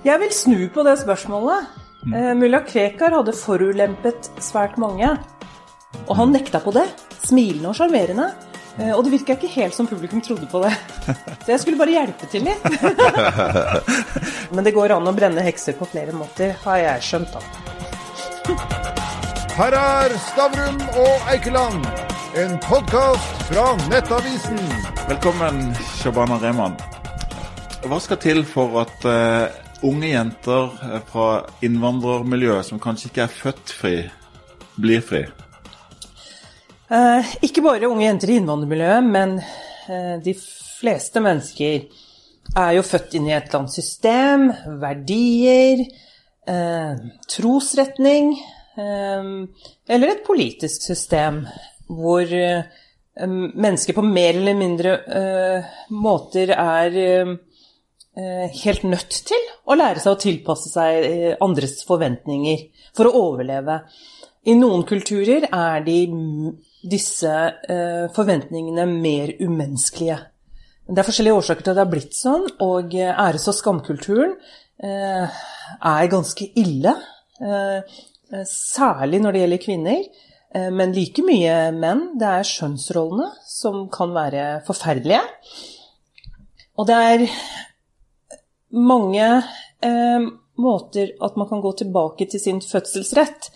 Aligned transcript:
Jeg 0.00 0.16
vil 0.22 0.30
snu 0.32 0.60
på 0.72 0.82
det 0.86 0.94
spørsmålet. 1.02 1.66
Eh, 2.08 2.30
Mulla 2.38 2.62
Krekar 2.64 3.12
hadde 3.12 3.34
forulempet 3.36 4.30
svært 4.40 4.78
mange. 4.80 5.10
Og 6.06 6.14
han 6.16 6.32
nekta 6.32 6.62
på 6.64 6.72
det. 6.72 6.86
Smilende 7.20 7.68
og 7.68 7.76
sjarmerende. 7.76 8.30
Eh, 8.78 8.94
og 8.94 9.04
det 9.04 9.12
virka 9.18 9.36
ikke 9.36 9.50
helt 9.58 9.76
som 9.76 9.88
publikum 9.90 10.22
trodde 10.24 10.48
på 10.48 10.62
det. 10.64 10.72
Så 11.44 11.52
jeg 11.52 11.60
skulle 11.60 11.80
bare 11.80 11.98
hjelpe 11.98 12.30
til 12.32 12.48
litt. 12.48 12.64
Men 14.56 14.64
det 14.64 14.72
går 14.72 14.96
an 14.96 15.10
å 15.10 15.16
brenne 15.16 15.44
hekser 15.44 15.76
på 15.76 15.88
flere 15.92 16.16
måter, 16.16 16.56
har 16.64 16.80
jeg 16.80 17.08
skjønt. 17.10 17.36
da. 17.36 17.40
Her 19.60 19.76
er 19.76 20.18
Stavrum 20.30 20.78
og 20.96 21.28
Eikeland, 21.28 21.84
en 22.40 22.56
podkast 22.64 23.42
fra 23.50 23.74
Nettavisen. 23.90 24.60
Velkommen, 25.10 25.66
Shabana 26.00 26.40
Rehman. 26.40 26.78
Hva 27.84 27.98
skal 28.00 28.16
til 28.22 28.46
for 28.48 28.80
at 28.80 29.04
eh, 29.08 29.60
unge 29.86 30.10
jenter 30.12 30.72
fra 31.10 31.28
innvandrermiljøet 31.64 32.68
som 32.68 32.80
kanskje 32.82 33.10
ikke 33.10 33.24
er 33.26 33.34
født 33.34 33.72
fri, 33.74 33.94
blir 34.80 35.04
fri? 35.04 35.24
Eh, 36.90 37.34
ikke 37.46 37.62
bare 37.62 37.88
unge 37.88 38.06
jenter 38.06 38.32
i 38.32 38.38
innvandrermiljøet, 38.40 39.06
men 39.06 39.36
eh, 39.40 40.16
de 40.24 40.34
fleste 40.34 41.22
mennesker 41.22 41.84
er 42.58 42.72
jo 42.74 42.86
født 42.86 43.14
inn 43.14 43.28
i 43.28 43.34
et 43.36 43.46
eller 43.46 43.60
annet 43.60 43.76
system, 43.76 44.48
verdier, 44.82 45.84
eh, 46.50 47.04
trosretning 47.30 48.32
eh, 48.74 49.30
eller 49.94 50.14
et 50.16 50.24
politisk 50.26 50.88
system 50.90 51.44
hvor 51.90 52.26
eh, 52.26 52.66
mennesker 53.20 53.94
på 53.94 54.04
mer 54.06 54.34
eller 54.34 54.58
mindre 54.58 54.96
eh, 55.20 55.70
måter 55.94 56.54
er 56.56 56.98
helt 58.62 58.86
nødt 58.88 59.20
til 59.28 59.44
å 59.70 59.76
lære 59.78 60.02
seg 60.02 60.14
å 60.14 60.20
tilpasse 60.20 60.72
seg 60.72 61.04
eh, 61.06 61.36
andres 61.44 61.80
forventninger 61.88 62.66
for 62.96 63.08
å 63.08 63.22
overleve. 63.30 63.80
I 64.48 64.56
noen 64.56 64.86
kulturer 64.88 65.46
er 65.46 65.84
de, 65.84 65.98
disse 66.88 67.30
eh, 67.30 68.06
forventningene 68.16 68.86
mer 68.90 69.34
umenneskelige. 69.40 70.18
Det 70.90 70.98
er 71.02 71.06
forskjellige 71.06 71.38
årsaker 71.38 71.62
til 71.62 71.72
at 71.72 71.78
det 71.78 71.84
har 71.84 71.92
blitt 71.92 72.16
sånn, 72.18 72.46
og 72.64 72.96
eh, 72.98 73.12
æres- 73.12 73.46
og 73.52 73.58
skamkulturen 73.58 74.34
eh, 74.82 75.42
er 75.92 76.10
ganske 76.10 76.48
ille. 76.58 76.96
Eh, 77.40 78.00
eh, 78.32 78.46
særlig 78.48 79.20
når 79.22 79.36
det 79.36 79.44
gjelder 79.44 79.64
kvinner, 79.66 80.06
eh, 80.56 80.70
men 80.74 80.96
like 80.96 81.22
mye 81.26 81.58
menn. 81.76 82.06
Det 82.18 82.32
er 82.40 82.48
skjønnsrollene 82.48 83.28
som 83.46 83.84
kan 83.92 84.16
være 84.16 84.48
forferdelige. 84.66 85.22
Og 86.80 86.88
det 86.88 86.96
er 86.96 87.26
mange 88.70 89.26
eh, 89.82 90.26
måter 90.60 91.14
at 91.24 91.36
man 91.36 91.48
kan 91.48 91.62
gå 91.62 91.72
tilbake 91.80 92.26
til 92.30 92.42
sin 92.42 92.60
fødselsrett. 92.64 93.50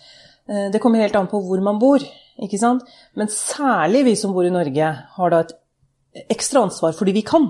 Eh, 0.49 0.67
det 0.73 0.81
kommer 0.83 1.03
helt 1.03 1.15
an 1.15 1.29
på 1.31 1.41
hvor 1.45 1.61
man 1.63 1.79
bor, 1.81 2.03
ikke 2.41 2.59
sant? 2.61 2.87
Men 3.15 3.31
særlig 3.31 4.05
vi 4.09 4.15
som 4.19 4.33
bor 4.35 4.47
i 4.47 4.53
Norge, 4.53 4.91
har 5.17 5.33
da 5.33 5.43
et 5.45 5.55
ekstra 6.31 6.65
ansvar 6.65 6.95
fordi 6.95 7.15
vi 7.15 7.23
kan 7.27 7.47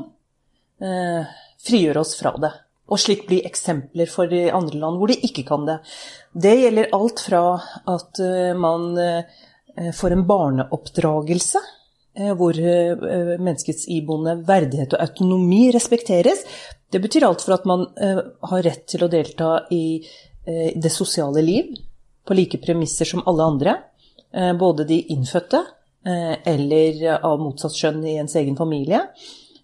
eh, 0.81 1.25
frigjøre 1.65 2.01
oss 2.01 2.15
fra 2.19 2.35
det. 2.41 2.53
Og 2.85 3.01
slik 3.01 3.25
bli 3.25 3.39
eksempler 3.47 4.09
for 4.09 4.29
de 4.29 4.45
andre 4.53 4.77
land 4.81 4.99
hvor 5.01 5.09
de 5.09 5.17
ikke 5.25 5.45
kan 5.47 5.65
det. 5.65 5.79
Det 6.33 6.53
gjelder 6.59 6.93
alt 6.93 7.23
fra 7.25 7.45
at 7.95 8.21
eh, 8.21 8.53
man 8.57 8.91
eh, 9.01 9.41
får 9.95 10.15
en 10.15 10.27
barneoppdragelse 10.29 11.61
hvor 12.15 12.55
eh, 12.55 12.95
menneskets 13.39 13.89
iboende 13.91 14.37
verdighet 14.47 14.93
og 14.95 15.01
autonomi 15.03 15.67
respekteres. 15.75 16.45
Det 16.91 17.01
betyr 17.03 17.25
alt 17.27 17.41
for 17.43 17.57
at 17.57 17.65
man 17.67 17.87
eh, 17.99 18.21
har 18.51 18.63
rett 18.63 18.85
til 18.87 19.03
å 19.03 19.11
delta 19.11 19.65
i 19.75 19.99
eh, 19.99 20.71
det 20.75 20.91
sosiale 20.93 21.43
liv 21.43 21.73
på 22.25 22.37
like 22.37 22.61
premisser 22.63 23.09
som 23.09 23.23
alle 23.27 23.43
andre. 23.43 23.73
Eh, 24.33 24.53
både 24.57 24.85
de 24.87 25.01
innfødte 25.15 25.59
eh, 26.07 26.37
eller 26.53 27.17
av 27.17 27.41
motsatt 27.41 27.75
kjønn 27.75 28.05
i 28.07 28.15
ens 28.21 28.37
egen 28.39 28.55
familie. 28.55 29.01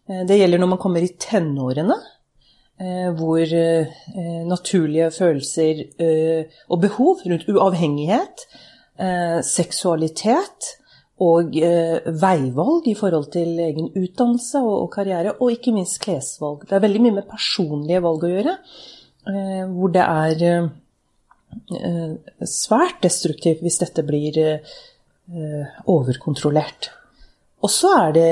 Eh, 0.09 0.25
Det 0.27 0.41
gjelder 0.41 0.59
når 0.59 0.73
man 0.73 0.81
kommer 0.81 1.05
i 1.07 1.13
tenårene, 1.15 1.97
eh, 2.81 3.09
hvor 3.15 3.41
eh, 3.45 3.95
naturlige 4.49 5.11
følelser 5.15 5.85
eh, 6.03 6.59
og 6.67 6.83
behov 6.83 7.23
rundt 7.25 7.47
uavhengighet, 7.47 8.47
eh, 8.99 9.39
seksualitet 9.45 10.75
og 11.21 11.57
eh, 11.57 11.99
veivalg 12.21 12.87
i 12.89 12.95
forhold 12.97 13.27
til 13.33 13.59
egen 13.61 13.91
utdannelse 13.91 14.61
og, 14.63 14.75
og 14.85 14.89
karriere, 14.95 15.35
og 15.39 15.53
ikke 15.53 15.73
minst 15.75 15.99
klesvalg. 16.03 16.65
Det 16.67 16.77
er 16.77 16.85
veldig 16.85 17.03
mye 17.05 17.17
med 17.19 17.29
personlige 17.29 18.01
valg 18.03 18.25
å 18.25 18.31
gjøre, 18.31 18.55
eh, 19.29 19.65
hvor 19.69 19.93
det 19.93 20.05
er 20.05 20.47
eh, 20.47 22.15
svært 22.49 23.03
destruktivt 23.05 23.61
hvis 23.61 23.81
dette 23.83 24.05
blir 24.07 24.41
eh, 24.41 25.77
overkontrollert. 25.91 26.91
Og 27.61 27.69
så 27.69 27.91
er 27.93 28.13
det 28.15 28.29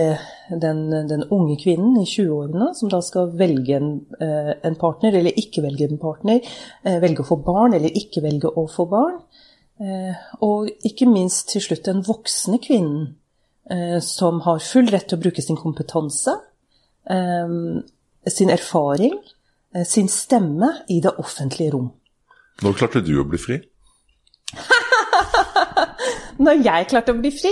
den, 0.62 0.88
den 1.10 1.28
unge 1.30 1.60
kvinnen 1.62 2.00
i 2.02 2.08
20-årene 2.10 2.72
som 2.78 2.90
da 2.90 3.02
skal 3.06 3.30
velge 3.38 3.76
en, 3.78 3.92
eh, 4.18 4.56
en 4.66 4.78
partner, 4.80 5.20
eller 5.20 5.38
ikke 5.38 5.62
velge 5.66 5.86
en 5.86 6.02
partner, 6.02 6.42
eh, 6.84 6.98
velge 7.04 7.22
å 7.22 7.30
få 7.30 7.38
barn 7.46 7.78
eller 7.78 7.94
ikke 7.94 8.24
velge 8.26 8.50
å 8.50 8.66
få 8.72 8.88
barn. 8.90 9.20
Eh, 9.80 10.16
og 10.44 10.68
ikke 10.84 11.08
minst 11.08 11.54
til 11.54 11.64
slutt 11.64 11.86
den 11.88 12.02
voksne 12.04 12.58
kvinnen 12.60 13.14
eh, 13.72 14.00
som 14.04 14.42
har 14.44 14.60
full 14.60 14.90
rett 14.92 15.08
til 15.08 15.16
å 15.16 15.24
bruke 15.24 15.44
sin 15.44 15.60
kompetanse, 15.60 16.34
eh, 17.08 17.54
sin 18.28 18.52
erfaring, 18.52 19.16
sin 19.86 20.08
stemme 20.10 20.68
i 20.90 20.98
det 21.00 21.12
offentlige 21.22 21.72
rom. 21.76 21.92
Når 22.66 22.74
klarte 22.76 23.04
du 23.06 23.14
å 23.22 23.26
bli 23.30 23.38
fri? 23.40 23.60
Når 26.44 26.64
jeg 26.66 26.88
klarte 26.90 27.14
å 27.14 27.20
bli 27.20 27.30
fri 27.30 27.52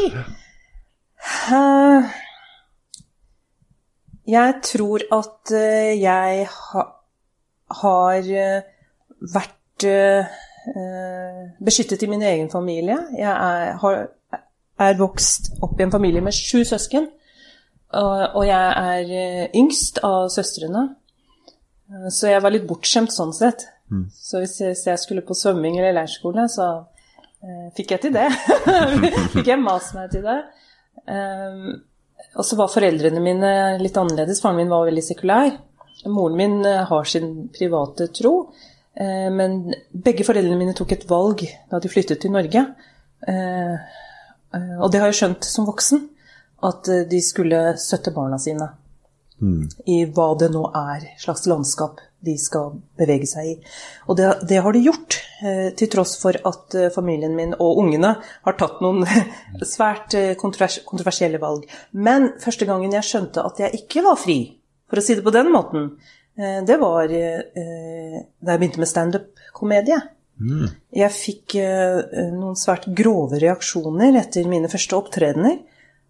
Jeg 4.28 4.56
tror 4.66 5.06
at 5.14 5.54
jeg 5.54 6.48
har 7.84 8.32
vært 9.38 9.88
beskyttet 11.64 12.04
i 12.04 12.10
min 12.12 12.24
egen 12.28 12.50
familie. 12.52 12.98
Jeg 13.16 13.32
er, 13.32 13.78
har, 13.82 14.02
er 14.80 14.98
vokst 15.00 15.54
opp 15.64 15.80
i 15.80 15.86
en 15.86 15.94
familie 15.94 16.22
med 16.22 16.36
sju 16.36 16.64
søsken. 16.68 17.08
Og, 17.96 18.36
og 18.36 18.44
jeg 18.48 18.72
er 18.92 19.12
eh, 19.16 19.44
yngst 19.56 20.02
av 20.04 20.28
søstrene. 20.34 20.84
Eh, 21.88 22.10
Så 22.12 22.32
jeg 22.34 22.44
var 22.44 22.52
litt 22.52 22.68
bortskjemt 22.68 23.14
sånn 23.16 23.34
sett. 23.36 23.68
Så 24.12 24.42
hvis 24.44 24.58
jeg, 24.60 24.74
hvis 24.76 24.88
jeg 24.90 25.00
skulle 25.00 25.24
på 25.24 25.38
svømming 25.38 25.78
eller 25.80 25.96
leirskole, 26.02 26.50
så 26.52 26.68
eh, 27.40 27.70
fikk 27.78 27.96
jeg 27.96 28.04
til 28.04 28.18
det. 28.18 28.28
fikk 29.38 29.48
jeg 29.48 29.62
mast 29.64 29.96
meg 29.96 30.12
til 30.12 30.26
det. 30.28 30.42
Um, 31.08 31.78
og 32.36 32.44
så 32.44 32.58
var 32.60 32.74
foreldrene 32.74 33.22
mine 33.24 33.52
litt 33.80 33.96
annerledes. 33.96 34.42
Faren 34.44 34.60
min 34.60 34.74
var 34.74 34.90
veldig 34.90 35.06
sekulær. 35.06 35.54
Moren 36.12 36.36
min 36.38 36.58
eh, 36.68 36.84
har 36.90 37.08
sin 37.08 37.48
private 37.56 38.10
tro. 38.20 38.34
Eh, 39.00 39.30
men 39.34 39.60
begge 39.92 40.26
foreldrene 40.28 40.60
mine 40.60 40.76
tok 40.78 40.96
et 40.96 41.08
valg 41.10 41.44
da 41.72 41.80
de 41.82 41.92
flyttet 41.92 42.22
til 42.24 42.34
Norge. 42.34 42.64
Eh, 43.28 43.76
eh, 44.58 44.76
og 44.80 44.92
det 44.92 45.02
har 45.02 45.12
jeg 45.12 45.22
skjønt 45.22 45.48
som 45.48 45.70
voksen. 45.70 46.08
At 46.68 46.88
de 46.90 47.20
skulle 47.22 47.76
støtte 47.78 48.10
barna 48.16 48.40
sine 48.42 48.66
i 49.86 49.98
hva 50.10 50.32
det 50.42 50.48
nå 50.50 50.64
er 50.74 51.04
slags 51.22 51.44
landskap 51.46 52.00
de 52.26 52.34
skal 52.42 52.72
bevege 52.98 53.28
seg 53.30 53.52
i. 53.52 53.54
Og 54.10 54.18
det, 54.18 54.32
det 54.50 54.64
har 54.66 54.74
de 54.74 54.82
gjort, 54.82 55.20
til 55.78 55.92
tross 55.94 56.16
for 56.18 56.34
at 56.50 56.74
familien 56.96 57.36
min 57.38 57.54
og 57.54 57.84
ungene 57.84 58.16
har 58.18 58.58
tatt 58.58 58.82
noen 58.82 59.06
svært 59.76 60.18
kontrovers 60.42 60.80
kontroversielle 60.90 61.38
valg. 61.38 61.70
Men 61.94 62.32
første 62.42 62.66
gangen 62.66 62.98
jeg 62.98 63.06
skjønte 63.06 63.46
at 63.46 63.62
jeg 63.62 63.84
ikke 63.84 64.02
var 64.10 64.18
fri, 64.18 64.40
for 64.90 64.98
å 64.98 65.06
si 65.06 65.20
det 65.20 65.28
på 65.30 65.38
den 65.38 65.54
måten, 65.54 65.92
det 66.38 66.78
var 66.78 67.10
eh, 67.10 68.20
da 68.38 68.54
jeg 68.54 68.62
begynte 68.62 68.82
med 68.84 68.90
standup-komedie. 68.92 69.98
Jeg 70.94 71.14
fikk 71.16 71.56
eh, 71.58 72.30
noen 72.36 72.58
svært 72.60 72.86
grove 72.98 73.40
reaksjoner 73.42 74.20
etter 74.20 74.46
mine 74.50 74.70
første 74.70 74.98
opptredener, 75.00 75.58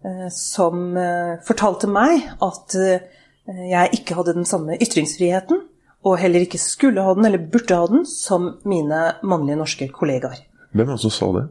eh, 0.04 0.26
som 0.34 0.92
eh, 1.00 1.38
fortalte 1.46 1.88
meg 1.88 2.26
at 2.44 2.76
eh, 2.76 3.06
jeg 3.48 4.00
ikke 4.00 4.18
hadde 4.18 4.36
den 4.36 4.48
samme 4.48 4.76
ytringsfriheten, 4.76 5.64
og 6.04 6.20
heller 6.20 6.44
ikke 6.44 6.60
skulle 6.60 7.02
ha 7.02 7.14
den, 7.16 7.26
eller 7.26 7.48
burde 7.50 7.80
ha 7.80 7.88
den, 7.88 8.04
som 8.06 8.58
mine 8.68 9.00
mannlige 9.24 9.58
norske 9.58 9.88
kollegaer. 9.94 10.44
Hvem 10.76 10.92
også 10.94 11.10
sa 11.10 11.30
det? 11.38 11.46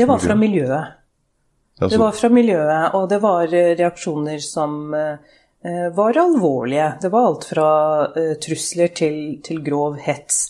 Det 0.00 0.08
var 0.08 0.18
fra 0.22 0.34
miljøet. 0.34 0.96
Det 1.76 1.98
var 2.00 2.14
fra 2.16 2.30
miljøet, 2.32 2.94
og 2.96 3.10
det 3.12 3.18
var 3.20 3.52
eh, 3.52 3.74
reaksjoner 3.76 4.40
som 4.40 4.94
eh, 4.96 5.02
eh, 5.12 5.42
var 5.96 6.18
alvorlige. 6.20 6.92
Det 7.02 7.08
var 7.10 7.26
alt 7.26 7.46
fra 7.48 7.68
eh, 8.12 8.34
trusler 8.42 8.92
til, 8.94 9.16
til 9.44 9.62
grov 9.66 9.96
hets. 10.04 10.44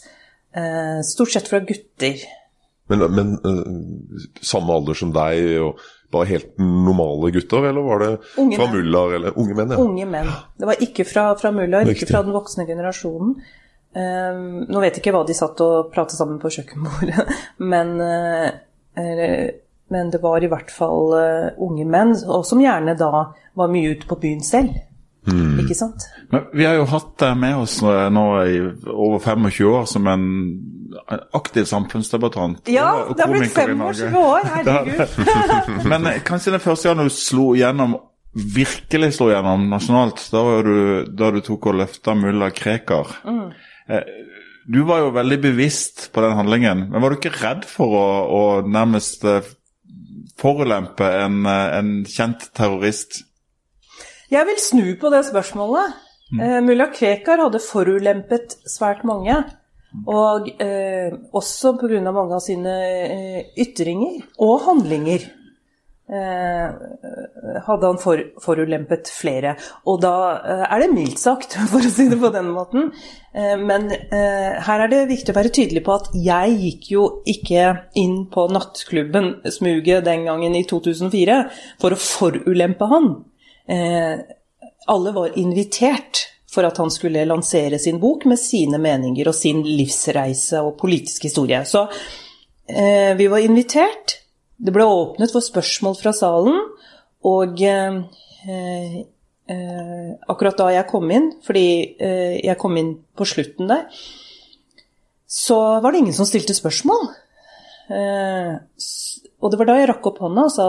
Eh, 0.57 1.01
Stort 1.07 1.33
sett 1.33 1.49
fra 1.49 1.61
gutter. 1.65 2.25
Men, 2.91 3.05
men 3.15 3.33
eh, 3.35 4.41
samme 4.45 4.75
alder 4.77 4.99
som 4.99 5.13
deg, 5.15 5.47
og 5.63 5.81
bare 6.15 6.31
helt 6.31 6.59
normale 6.63 7.33
gutter, 7.35 7.69
eller 7.71 7.87
var 7.87 8.03
det 8.03 8.11
Unge 8.39 8.59
fra 8.59 8.69
mullaer 8.73 9.17
eller 9.19 9.39
unge 9.39 9.57
menn? 9.59 9.75
Ja. 9.75 9.83
Unge 9.83 10.09
menn. 10.11 10.33
Det 10.57 10.69
var 10.69 10.83
ikke 10.87 11.07
fra, 11.09 11.29
fra 11.41 11.53
mullaer, 11.55 11.91
ikke 11.91 12.09
fra 12.11 12.23
den 12.27 12.37
voksne 12.37 12.67
generasjonen. 12.69 13.37
Um, 13.97 14.67
Nå 14.69 14.83
vet 14.83 14.97
jeg 14.99 15.03
ikke 15.03 15.15
hva 15.17 15.25
de 15.27 15.35
satt 15.37 15.61
og 15.65 15.91
pratet 15.95 16.19
sammen 16.19 16.41
på 16.43 16.51
kjøkkenbordet, 16.53 17.31
men, 17.73 17.95
eh, 18.05 18.49
eh, 19.01 19.47
men 19.93 20.11
det 20.13 20.21
var 20.21 20.45
i 20.45 20.51
hvert 20.53 20.73
fall 20.75 21.15
uh, 21.17 21.63
unge 21.65 21.87
menn, 21.89 22.13
og 22.27 22.45
som 22.47 22.61
gjerne 22.61 22.97
da 22.99 23.11
var 23.57 23.73
mye 23.73 23.95
ute 23.97 24.09
på 24.11 24.21
byen 24.21 24.45
selv. 24.45 24.77
Ikke 25.27 25.75
sant? 25.75 26.07
Men 26.31 26.47
vi 26.55 26.67
har 26.69 26.77
jo 26.79 26.87
hatt 26.91 27.13
deg 27.23 27.39
med 27.41 27.59
oss 27.65 27.81
nå, 27.83 27.93
nå 28.15 28.25
i 28.47 28.59
over 28.93 29.23
25 29.25 29.71
år 29.73 29.89
som 29.91 30.11
en 30.11 30.27
aktiv 31.35 31.67
samfunnsdebattant. 31.67 32.69
Ja, 32.71 32.91
det 33.11 33.25
har 33.25 33.33
blitt 33.33 33.55
komiker 33.55 33.73
i 33.73 33.79
Norge. 33.79 34.11
25 34.11 34.19
år, 34.21 34.51
herregud. 34.55 35.89
Men 35.93 36.07
eh, 36.13 36.21
kanskje 36.27 36.55
den 36.55 36.63
første 36.63 36.91
gangen 36.91 37.11
du 37.11 37.15
slo 37.15 37.49
gjennom, 37.59 37.99
virkelig 38.57 39.17
slo 39.19 39.31
gjennom 39.33 39.69
nasjonalt, 39.73 40.23
da 40.33 40.45
du, 40.67 40.79
da 41.11 41.31
du 41.35 41.43
tok 41.45 41.71
og 41.73 41.81
løfta 41.83 42.15
mulla 42.19 42.53
Krekar. 42.55 43.19
Mm. 43.27 43.47
Du 44.67 44.83
var 44.87 45.05
jo 45.05 45.13
veldig 45.15 45.39
bevisst 45.43 46.09
på 46.13 46.23
den 46.25 46.35
handlingen, 46.39 46.89
men 46.91 47.03
var 47.03 47.13
du 47.13 47.21
ikke 47.21 47.37
redd 47.39 47.67
for 47.71 47.95
å, 47.95 48.09
å 48.27 48.43
nærmest 48.67 49.23
eh, 49.27 49.47
forulempe 50.41 51.07
en, 51.21 51.45
eh, 51.47 51.79
en 51.79 51.93
kjent 52.11 52.49
terrorist? 52.57 53.23
Jeg 54.33 54.47
vil 54.49 54.59
snu 54.59 54.87
på 55.01 55.11
det 55.15 55.23
spørsmålet. 55.29 56.03
Eh, 56.35 56.59
Mulla 56.67 56.89
Krekar 56.91 57.45
hadde 57.45 57.63
forulempet 57.63 58.59
svært 58.67 59.05
mange. 59.07 59.39
Og 60.11 60.49
eh, 60.61 61.15
også 61.33 61.77
pga. 61.79 62.01
mange 62.11 62.35
av 62.37 62.43
sine 62.45 62.75
eh, 63.07 63.43
ytringer 63.63 64.19
og 64.45 64.67
handlinger 64.67 65.23
eh, 66.11 66.67
hadde 67.67 67.87
han 67.87 68.01
for, 68.03 68.21
forulempet 68.43 69.09
flere. 69.15 69.55
Og 69.87 70.03
da 70.03 70.17
eh, 70.37 70.65
er 70.67 70.83
det 70.83 70.91
mildt 70.93 71.23
sagt, 71.23 71.57
for 71.73 71.81
å 71.81 71.93
si 71.93 72.09
det 72.11 72.19
på 72.21 72.33
den 72.35 72.51
måten. 72.55 72.91
Eh, 73.33 73.55
men 73.63 73.89
eh, 73.95 74.59
her 74.67 74.85
er 74.85 74.93
det 74.93 75.05
viktig 75.13 75.33
å 75.33 75.39
være 75.39 75.55
tydelig 75.55 75.85
på 75.87 75.97
at 75.97 76.11
jeg 76.19 76.59
gikk 76.67 76.91
jo 76.97 77.07
ikke 77.31 77.71
inn 78.03 78.25
på 78.33 78.49
nattklubben 78.53 79.37
Smuget 79.55 80.05
den 80.11 80.27
gangen 80.29 80.59
i 80.59 80.67
2004 80.69 81.41
for 81.81 81.95
å 81.95 82.03
forulempe 82.03 82.91
han. 82.93 83.11
Eh, 83.69 84.19
alle 84.87 85.13
var 85.13 85.39
invitert 85.39 86.27
for 86.57 86.65
at 86.65 86.79
han 86.81 86.91
skulle 86.91 87.25
lansere 87.29 87.79
sin 87.79 87.99
bok 88.01 88.25
med 88.25 88.41
sine 88.41 88.79
meninger 88.81 89.29
og 89.29 89.37
sin 89.37 89.63
livsreise 89.67 90.63
og 90.65 90.79
politisk 90.81 91.27
historie. 91.29 91.61
Så 91.69 91.85
eh, 92.69 93.13
vi 93.19 93.27
var 93.33 93.45
invitert. 93.45 94.21
Det 94.57 94.73
ble 94.73 94.87
åpnet 94.89 95.35
for 95.35 95.45
spørsmål 95.45 95.99
fra 96.01 96.15
salen. 96.17 96.63
Og 97.27 97.61
eh, 97.61 97.99
eh, 98.47 100.07
akkurat 100.31 100.63
da 100.63 100.71
jeg 100.79 100.89
kom 100.91 101.11
inn, 101.13 101.33
fordi 101.45 101.67
eh, 101.99 102.39
jeg 102.45 102.59
kom 102.61 102.79
inn 102.81 102.95
på 103.17 103.27
slutten 103.29 103.69
der, 103.71 103.91
så 105.27 105.59
var 105.83 105.93
det 105.93 106.05
ingen 106.05 106.17
som 106.17 106.29
stilte 106.29 106.55
spørsmål. 106.57 107.09
Eh, 107.91 108.55
og 109.43 109.53
det 109.53 109.59
var 109.61 109.69
da 109.69 109.77
jeg 109.81 109.91
rakk 109.91 110.09
opp 110.09 110.23
hånda 110.25 110.47
og, 110.47 110.55
sa, 110.55 110.69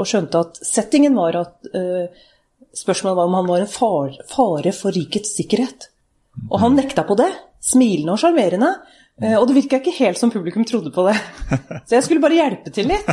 og 0.00 0.08
skjønte 0.08 0.40
at 0.42 0.58
settingen 0.66 1.14
var 1.14 1.36
at 1.38 1.68
spørsmålet 2.76 3.16
var 3.16 3.24
om 3.30 3.34
han 3.40 3.48
var 3.48 3.64
en 3.64 3.70
far, 3.72 4.14
fare 4.30 4.72
for 4.76 4.94
rikets 4.94 5.36
sikkerhet. 5.38 5.88
Og 6.50 6.60
han 6.62 6.76
nekta 6.78 7.02
på 7.08 7.16
det, 7.18 7.30
smilende 7.64 8.12
og 8.14 8.20
sjarmerende. 8.22 8.68
eh, 9.22 9.34
Og 9.38 9.48
det 9.48 9.56
virka 9.56 9.80
ikke 9.80 9.94
helt 9.98 10.18
som 10.20 10.30
publikum 10.30 10.64
trodde 10.64 10.92
på 10.94 11.02
det. 11.08 11.16
Så 11.88 11.96
jeg 11.96 12.04
skulle 12.06 12.20
bare 12.22 12.36
hjelpe 12.38 12.70
til 12.70 12.86
litt. 12.86 13.08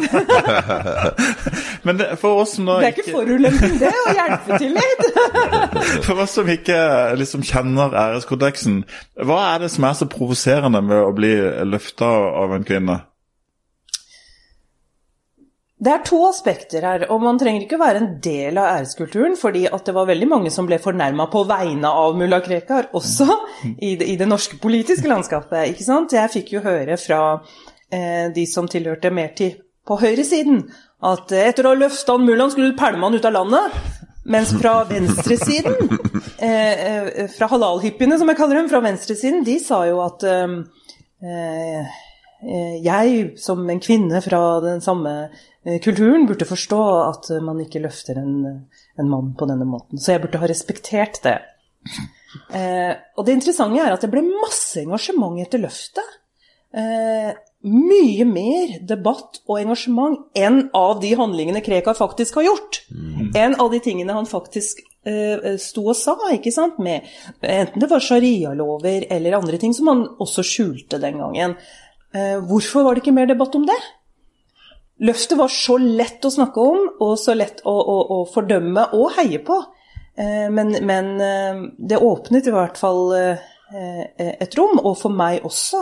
Men 1.86 1.98
det, 1.98 2.12
for 2.22 2.42
oss 2.44 2.56
som 2.58 2.66
da 2.70 2.78
Det 2.82 2.92
er 2.92 2.94
ikke 3.00 3.16
forulemping, 3.16 3.76
det, 3.82 3.90
å 3.90 4.14
hjelpe 4.14 4.60
til 4.62 4.76
litt. 4.78 5.04
For 6.08 6.22
oss 6.26 6.36
som 6.38 6.50
ikke 6.52 6.78
liksom 7.20 7.44
kjenner 7.46 7.94
æreskodeksen, 8.06 8.84
hva 9.26 9.40
er 9.56 9.66
det 9.66 9.72
som 9.74 9.88
er 9.90 9.98
så 9.98 10.08
provoserende 10.12 10.82
med 10.86 11.02
å 11.08 11.12
bli 11.18 11.34
løfta 11.70 12.10
av 12.44 12.54
en 12.58 12.66
kvinne? 12.68 13.00
Det 15.86 15.92
er 15.94 16.02
to 16.08 16.18
aspekter 16.26 16.82
her, 16.82 17.04
og 17.14 17.22
man 17.22 17.38
trenger 17.38 17.62
ikke 17.62 17.78
være 17.78 18.00
en 18.02 18.14
del 18.24 18.58
av 18.58 18.80
æreskulturen, 18.80 19.36
fordi 19.38 19.68
at 19.70 19.86
det 19.86 19.94
var 19.94 20.08
veldig 20.10 20.28
mange 20.32 20.54
som 20.54 20.66
ble 20.66 20.80
fornærma 20.82 21.28
på 21.30 21.44
vegne 21.46 21.92
av 21.94 22.16
mulla 22.18 22.40
Krekar, 22.42 22.88
også 22.98 23.28
i 23.78 23.92
det, 24.00 24.08
i 24.10 24.16
det 24.18 24.26
norske 24.26 24.58
politiske 24.62 25.12
landskapet. 25.12 25.70
ikke 25.70 25.86
sant? 25.86 26.16
Jeg 26.18 26.34
fikk 26.34 26.56
jo 26.56 26.64
høre 26.66 26.98
fra 26.98 27.20
eh, 27.94 28.32
de 28.34 28.48
som 28.50 28.70
tilhørte 28.72 29.14
mer 29.14 29.36
til 29.38 29.60
på 29.86 30.00
høyresiden, 30.02 30.64
at 31.06 31.36
eh, 31.36 31.52
etter 31.52 31.68
å 31.68 31.76
ha 31.76 31.82
løfta 31.84 32.18
han 32.18 32.26
mullaen, 32.26 32.56
skulle 32.56 32.74
du 32.74 32.80
pælme 32.80 33.06
han 33.06 33.20
ut 33.20 33.30
av 33.30 33.38
landet. 33.38 33.78
Mens 34.26 34.56
fra 34.58 34.80
venstresiden, 34.90 35.78
eh, 36.42 36.74
eh, 36.88 37.30
fra 37.36 37.52
halalhippiene 37.52 38.18
som 38.18 38.32
jeg 38.32 38.42
kaller 38.42 38.58
dem, 38.58 38.72
fra 38.74 38.82
venstresiden, 38.82 39.46
de 39.46 39.60
sa 39.62 39.84
jo 39.86 40.02
at 40.02 40.26
eh, 40.26 40.58
eh, 41.22 42.02
jeg 42.42 43.38
som 43.42 43.64
en 43.70 43.82
kvinne 43.82 44.22
fra 44.22 44.42
den 44.64 44.82
samme 44.84 45.14
eh, 45.66 45.80
kulturen 45.84 46.28
burde 46.30 46.48
forstå 46.48 46.82
at 47.06 47.32
eh, 47.34 47.44
man 47.44 47.62
ikke 47.64 47.82
løfter 47.84 48.20
en, 48.22 48.36
en 49.00 49.10
mann 49.10 49.34
på 49.38 49.48
denne 49.50 49.68
måten. 49.68 50.02
Så 50.02 50.14
jeg 50.14 50.26
burde 50.26 50.42
ha 50.44 50.50
respektert 50.52 51.22
det. 51.26 51.40
Eh, 52.52 52.94
og 53.16 53.26
det 53.26 53.38
interessante 53.38 53.82
er 53.82 53.96
at 53.96 54.04
det 54.04 54.12
ble 54.14 54.24
masse 54.28 54.82
engasjement 54.84 55.40
etter 55.42 55.64
løftet. 55.64 56.16
Eh, 56.76 57.32
mye 57.66 58.26
mer 58.30 58.76
debatt 58.86 59.40
og 59.48 59.58
engasjement 59.58 60.28
enn 60.38 60.68
av 60.76 61.00
de 61.02 61.14
handlingene 61.18 61.64
Krekar 61.66 61.98
faktisk 61.98 62.38
har 62.42 62.50
gjort. 62.50 62.84
Enn 63.36 63.56
av 63.62 63.72
de 63.74 63.80
tingene 63.82 64.14
han 64.14 64.30
faktisk 64.30 64.84
eh, 65.08 65.56
sto 65.62 65.88
og 65.88 65.98
sa, 65.98 66.18
ikke 66.36 66.54
sant. 66.54 66.78
Med, 66.84 67.08
enten 67.42 67.82
det 67.82 67.90
var 67.90 68.04
sharialover 68.04 69.08
eller 69.10 69.40
andre 69.40 69.62
ting 69.62 69.74
som 69.74 69.90
han 69.90 70.06
også 70.22 70.46
skjulte 70.46 71.02
den 71.02 71.24
gangen. 71.24 71.58
Eh, 72.16 72.38
hvorfor 72.48 72.86
var 72.86 72.96
det 72.96 73.04
ikke 73.04 73.16
mer 73.16 73.28
debatt 73.30 73.56
om 73.58 73.66
det? 73.68 73.78
Løftet 75.04 75.38
var 75.38 75.52
så 75.52 75.76
lett 75.82 76.24
å 76.24 76.32
snakke 76.32 76.64
om, 76.64 76.86
og 77.04 77.18
så 77.20 77.36
lett 77.36 77.60
å, 77.68 77.74
å, 77.76 77.98
å 78.16 78.20
fordømme 78.32 78.88
og 78.96 79.10
heie 79.18 79.42
på. 79.44 79.58
Eh, 80.16 80.48
Men, 80.54 80.72
men 80.88 81.10
eh, 81.20 81.60
det 81.78 82.00
åpnet 82.00 82.48
i 82.48 82.56
hvert 82.56 82.80
fall 82.80 83.12
et 83.66 84.54
rom, 84.56 84.78
og 84.78 84.94
for 85.00 85.10
meg 85.10 85.42
også, 85.48 85.80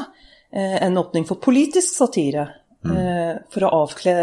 en 0.55 0.95
åpning 0.97 1.25
for 1.27 1.41
politisk 1.43 1.97
satire. 1.97 2.45
Mm. 2.83 3.41
For 3.51 3.65
å 3.67 3.71
avkle 3.83 4.13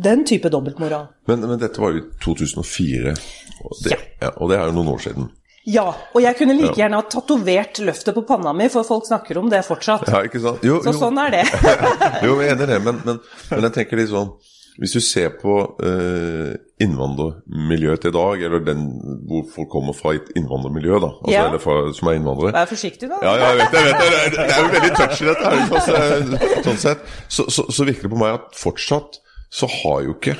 den 0.00 0.22
type 0.24 0.48
dobbeltmoral. 0.52 1.04
Men, 1.28 1.44
men 1.44 1.60
dette 1.60 1.82
var 1.82 1.92
jo 1.92 2.06
2004, 2.24 3.12
og 3.60 3.76
det, 3.84 3.92
Ja. 3.92 3.98
ja, 4.22 4.30
og 4.38 4.48
det 4.50 4.56
er 4.56 4.70
jo 4.70 4.76
noen 4.78 4.90
år 4.94 5.04
siden. 5.04 5.28
Ja, 5.66 5.86
og 6.12 6.20
jeg 6.20 6.36
kunne 6.36 6.54
like 6.58 6.76
gjerne 6.76 6.98
ha 7.00 7.04
tatovert 7.08 7.78
løftet 7.80 8.14
på 8.14 8.22
panna 8.28 8.52
mi, 8.52 8.66
for 8.68 8.84
folk 8.84 9.06
snakker 9.08 9.38
om 9.40 9.46
det 9.48 9.62
fortsatt. 9.64 10.04
Ja, 10.12 10.20
ikke 10.26 10.40
sant? 10.44 10.60
Jo, 10.66 10.80
Så 10.84 10.92
jo. 10.92 10.98
sånn 11.00 11.16
er 11.22 11.30
det. 11.38 11.44
jo, 12.26 12.34
jeg 12.42 12.50
er 12.50 12.56
enig 12.58 12.66
i 12.66 12.72
det, 12.74 12.80
men, 12.84 12.98
men, 13.06 13.20
men 13.50 13.62
jeg 13.70 13.72
tenker 13.78 13.96
litt 14.02 14.10
sånn 14.12 14.34
Hvis 14.82 14.92
du 14.96 15.00
ser 15.00 15.30
på 15.38 15.54
eh, 15.86 16.52
innvandrermiljøet 16.82 18.04
i 18.08 18.12
dag, 18.14 18.40
eller 18.42 18.62
den 18.66 18.80
hvor 19.28 19.44
folk 19.54 19.68
kommer 19.72 19.94
fra 19.96 20.14
et 20.18 20.32
innvandrermiljø, 20.36 20.98
da, 21.04 21.10
altså, 21.14 21.32
Ja. 21.32 21.44
eller 21.48 21.62
fra, 21.62 21.76
som 21.94 22.08
er 22.10 22.18
innvandrere 22.18 22.52
Vær 22.56 22.66
forsiktig, 22.72 23.08
da. 23.12 23.20
Ja, 23.22 23.34
ja, 23.38 23.52
jeg 23.52 23.60
vet. 23.60 23.76
Jeg 23.78 23.84
vet 23.84 24.00
det. 24.00 24.08
Det 24.10 24.18
er- 24.18 24.34
Det 24.34 24.56
er 24.56 24.62
jo 24.64 24.72
veldig 24.74 24.92
touchy, 24.98 25.24
dette 25.30 25.44
her. 25.44 25.62
ikke? 25.62 25.80
Så, 25.86 26.62
sånn 26.68 26.82
sett. 26.82 27.06
Så, 27.28 27.46
så, 27.50 27.66
så 27.70 27.86
virker 27.88 28.08
det 28.08 28.12
på 28.16 28.20
meg 28.20 28.34
at 28.40 28.58
fortsatt 28.58 29.20
så 29.54 29.68
har 29.70 30.02
jo 30.08 30.16
ikke 30.18 30.36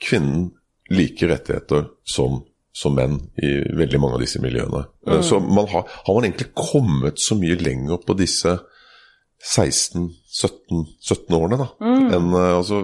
kvinnen 0.00 0.50
like 0.90 1.28
rettigheter 1.30 1.86
som, 2.08 2.40
som 2.74 2.96
menn 2.98 3.20
i 3.38 3.54
veldig 3.78 4.00
mange 4.02 4.18
av 4.18 4.24
disse 4.24 4.42
miljøene. 4.42 4.82
Mm. 5.06 5.18
Så 5.22 5.38
man 5.40 5.68
har, 5.70 5.86
har 5.86 6.16
man 6.16 6.26
egentlig 6.26 6.50
kommet 6.58 7.22
så 7.22 7.36
mye 7.38 7.58
lenger 7.60 8.00
på 8.02 8.16
disse 8.18 8.56
16-17 9.44 11.36
årene, 11.36 11.58
da? 11.60 11.68
Enn, 11.84 12.30
eh, 12.32 12.54
altså, 12.56 12.80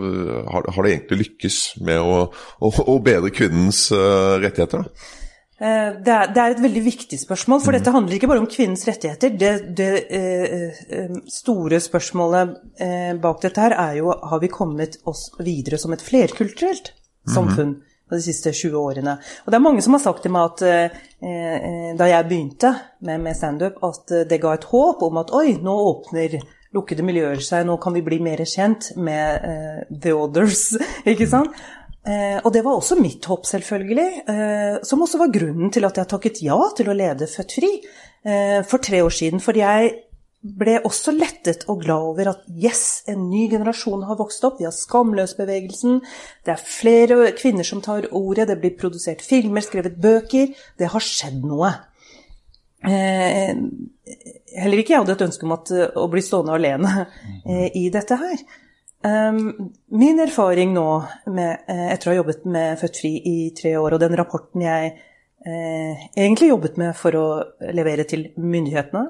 har, 0.52 0.68
har 0.76 0.86
det 0.86 0.92
egentlig 0.92 1.24
lykkes 1.24 1.62
med 1.86 2.02
å, 2.04 2.20
å, 2.30 2.70
å 2.70 2.98
bedre 3.02 3.32
kvinnens 3.34 3.88
uh, 3.94 4.36
rettigheter? 4.42 4.84
da? 4.84 5.16
Eh, 5.60 5.90
Det 6.04 6.12
er, 6.14 6.30
det 6.32 6.42
er 6.42 6.54
et 6.54 6.62
veldig 6.62 6.84
viktig 6.84 7.18
spørsmål, 7.20 7.60
for 7.64 7.76
dette 7.76 7.92
handler 7.92 8.16
ikke 8.16 8.30
bare 8.30 8.44
om 8.44 8.48
kvinnens 8.48 8.86
rettigheter. 8.88 9.34
Det, 9.40 9.52
det 9.76 9.90
eh, 10.08 10.80
eh, 11.00 11.18
store 11.32 11.80
spørsmålet 11.84 12.54
eh, 12.80 13.12
bak 13.20 13.42
dette 13.42 13.66
her 13.66 13.76
er 13.76 13.98
jo 14.00 14.14
har 14.14 14.40
vi 14.40 14.52
kommet 14.52 15.00
oss 15.10 15.28
videre 15.40 15.80
som 15.80 15.92
et 15.96 16.04
flerkulturelt 16.04 16.94
samfunn 17.28 17.80
de 18.16 18.24
siste 18.24 18.52
20 18.52 18.78
årene. 18.80 19.16
Og 19.44 19.50
det 19.50 19.58
er 19.58 19.64
mange 19.64 19.82
som 19.84 19.96
har 19.96 20.02
sagt 20.04 20.24
til 20.24 20.34
meg 20.34 20.52
at 20.52 20.64
eh, 20.66 21.02
eh, 21.22 21.90
da 21.98 22.08
jeg 22.10 22.28
begynte 22.30 22.72
med, 23.06 23.20
med 23.24 23.36
standup, 23.36 23.80
at 23.86 24.14
eh, 24.14 24.26
det 24.30 24.40
ga 24.42 24.54
et 24.56 24.66
håp 24.70 25.04
om 25.06 25.20
at 25.22 25.34
oi, 25.36 25.54
nå 25.62 25.76
åpner 25.90 26.40
lukkede 26.76 27.04
miljøer 27.06 27.42
seg, 27.42 27.66
nå 27.66 27.76
kan 27.82 27.94
vi 27.96 28.04
bli 28.06 28.20
mer 28.22 28.42
kjent 28.46 28.92
med 29.00 29.46
eh, 29.46 29.80
the 29.90 30.14
others, 30.14 30.70
ikke 31.12 31.28
sant? 31.30 31.56
Eh, 32.06 32.38
og 32.40 32.52
det 32.54 32.62
var 32.64 32.78
også 32.78 32.96
mitt 32.96 33.26
håp, 33.28 33.44
selvfølgelig. 33.48 34.10
Eh, 34.32 34.76
som 34.86 35.02
også 35.04 35.20
var 35.20 35.34
grunnen 35.34 35.72
til 35.74 35.84
at 35.88 36.00
jeg 36.00 36.10
takket 36.10 36.44
ja 36.46 36.58
til 36.76 36.88
å 36.88 36.96
lede 36.96 37.28
Født 37.30 37.58
Fri 37.60 37.74
for 38.20 38.84
tre 38.84 38.98
år 39.00 39.14
siden. 39.16 39.40
For 39.40 39.56
jeg 39.56 39.94
ble 40.40 40.78
også 40.88 41.12
lettet 41.12 41.66
og 41.68 41.82
glad 41.84 42.06
over 42.12 42.30
at 42.32 42.46
yes, 42.48 43.02
en 43.12 43.26
ny 43.28 43.44
generasjon 43.52 44.06
har 44.08 44.16
vokst 44.20 44.44
opp. 44.48 44.56
Vi 44.60 44.66
har 44.68 44.72
Skamløsbevegelsen. 44.72 46.00
Det 46.46 46.54
er 46.54 46.64
flere 46.64 47.32
kvinner 47.36 47.66
som 47.66 47.82
tar 47.84 48.08
ordet. 48.16 48.48
Det 48.48 48.56
blir 48.62 48.78
produsert 48.80 49.20
filmer, 49.24 49.64
skrevet 49.64 50.00
bøker. 50.00 50.54
Det 50.80 50.88
har 50.94 51.04
skjedd 51.04 51.44
noe. 51.44 51.74
eh, 52.88 53.52
heller 54.56 54.80
ikke 54.80 54.94
jeg 54.94 55.02
hadde 55.02 55.18
et 55.18 55.26
ønske 55.28 55.44
om 55.44 55.52
at, 55.58 55.74
å 56.00 56.08
bli 56.08 56.24
stående 56.24 56.56
alene 56.56 57.04
eh, 57.44 57.68
i 57.76 57.90
dette 57.92 58.16
her. 58.16 58.40
Um, 59.00 59.70
min 59.96 60.20
erfaring 60.20 60.74
nå, 60.76 60.88
med, 61.32 61.62
eh, 61.68 61.86
etter 61.92 62.08
å 62.08 62.12
ha 62.12 62.18
jobbet 62.18 62.42
med 62.52 62.80
Født 62.80 62.98
Fri 63.00 63.14
i 63.16 63.36
tre 63.56 63.76
år, 63.80 63.96
og 63.96 64.02
den 64.02 64.16
rapporten 64.16 64.64
jeg 64.64 64.90
eh, 65.46 66.10
egentlig 66.16 66.48
jobbet 66.48 66.76
med 66.80 66.96
for 66.96 67.16
å 67.16 67.26
levere 67.72 68.04
til 68.08 68.26
myndighetene, 68.36 69.04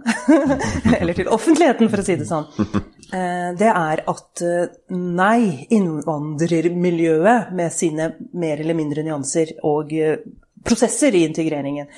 eller 1.00 1.16
til 1.16 1.30
offentligheten, 1.32 1.90
for 1.90 2.02
å 2.02 2.06
si 2.06 2.16
det 2.20 2.28
sånn, 2.28 2.46
eh, 3.10 3.50
det 3.58 3.70
er 3.70 4.04
at 4.10 4.44
eh, 4.46 4.70
nei, 4.94 5.66
innvandrermiljøet 5.76 7.52
med 7.56 7.74
sine 7.74 8.12
mer 8.32 8.62
eller 8.62 8.78
mindre 8.78 9.04
nyanser 9.06 9.56
og 9.68 9.92
eh, 9.96 10.20
prosesser 10.66 11.16
i 11.16 11.24
integreringen 11.24 11.88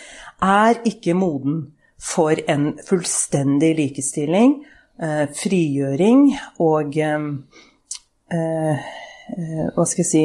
er 0.46 0.82
ikke 0.86 1.16
moden 1.18 1.64
for 2.02 2.38
en 2.50 2.72
fullstendig 2.82 3.72
likestilling, 3.78 4.60
eh, 5.02 5.26
frigjøring 5.38 6.28
og 6.62 6.96
hva 8.32 9.84
skal 9.84 10.00
jeg 10.00 10.08
si 10.08 10.22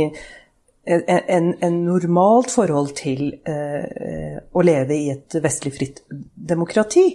en, 0.87 1.53
en, 1.59 1.79
normalt 1.85 2.51
forhold 2.53 2.93
til 2.95 3.23
eh, 3.47 4.37
å 4.53 4.63
leve 4.63 4.95
i 4.95 5.09
et 5.11 5.37
vestlig 5.43 5.73
fritt 5.75 6.03
demokrati 6.09 7.05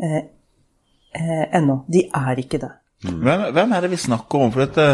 eh, 0.00 0.22
eh, 1.12 1.44
ennå. 1.58 1.82
De 1.88 2.06
er 2.08 2.40
ikke 2.40 2.62
det. 2.62 2.72
Hvem, 3.04 3.44
hvem, 3.52 3.76
er 3.76 3.84
det 3.84 3.92
vi 3.92 4.00
snakker 4.00 4.46
om? 4.46 4.52
For 4.54 4.64
dette, 4.64 4.88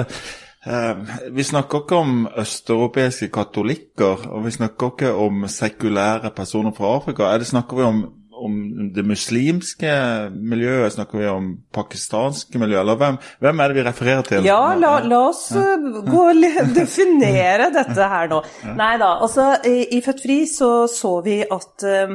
eh, 0.66 1.14
vi 1.34 1.46
snakker 1.46 1.84
ikke 1.84 2.02
om 2.02 2.26
østeuropeiske 2.42 3.30
katolikker, 3.34 4.28
og 4.30 4.44
vi 4.46 4.54
snakker 4.58 4.92
ikke 4.94 5.14
om 5.26 5.46
sekulære 5.50 6.34
personer 6.36 6.74
fra 6.76 6.96
Afrika. 6.98 7.30
Er 7.30 7.42
det 7.42 7.50
Snakker 7.50 7.78
vi 7.78 7.88
om 7.88 8.04
om 8.36 8.54
det 8.94 9.04
muslimske 9.06 9.90
miljøet? 10.34 10.94
Snakker 10.94 11.20
vi 11.20 11.28
om 11.30 11.48
pakistanske 11.74 12.60
miljø, 12.60 12.80
eller 12.82 12.98
hvem, 13.00 13.18
hvem 13.42 13.60
er 13.62 13.72
det 13.72 13.78
vi 13.78 13.84
refererer 13.88 14.28
til? 14.28 14.46
Ja, 14.48 14.74
la, 14.78 14.98
la 15.06 15.20
oss 15.30 15.48
ja. 15.56 15.76
gå 16.06 16.22
og 16.30 16.46
definere 16.80 17.70
dette 17.74 18.08
her 18.12 18.30
nå. 18.32 18.42
Ja. 18.64 18.76
Nei 18.78 18.94
da, 19.02 19.16
altså 19.24 19.50
i, 19.66 20.00
Født 20.04 20.24
Fri 20.24 20.40
så 20.50 20.70
så 20.90 21.16
vi 21.24 21.40
at 21.42 21.84
eh, 21.88 22.14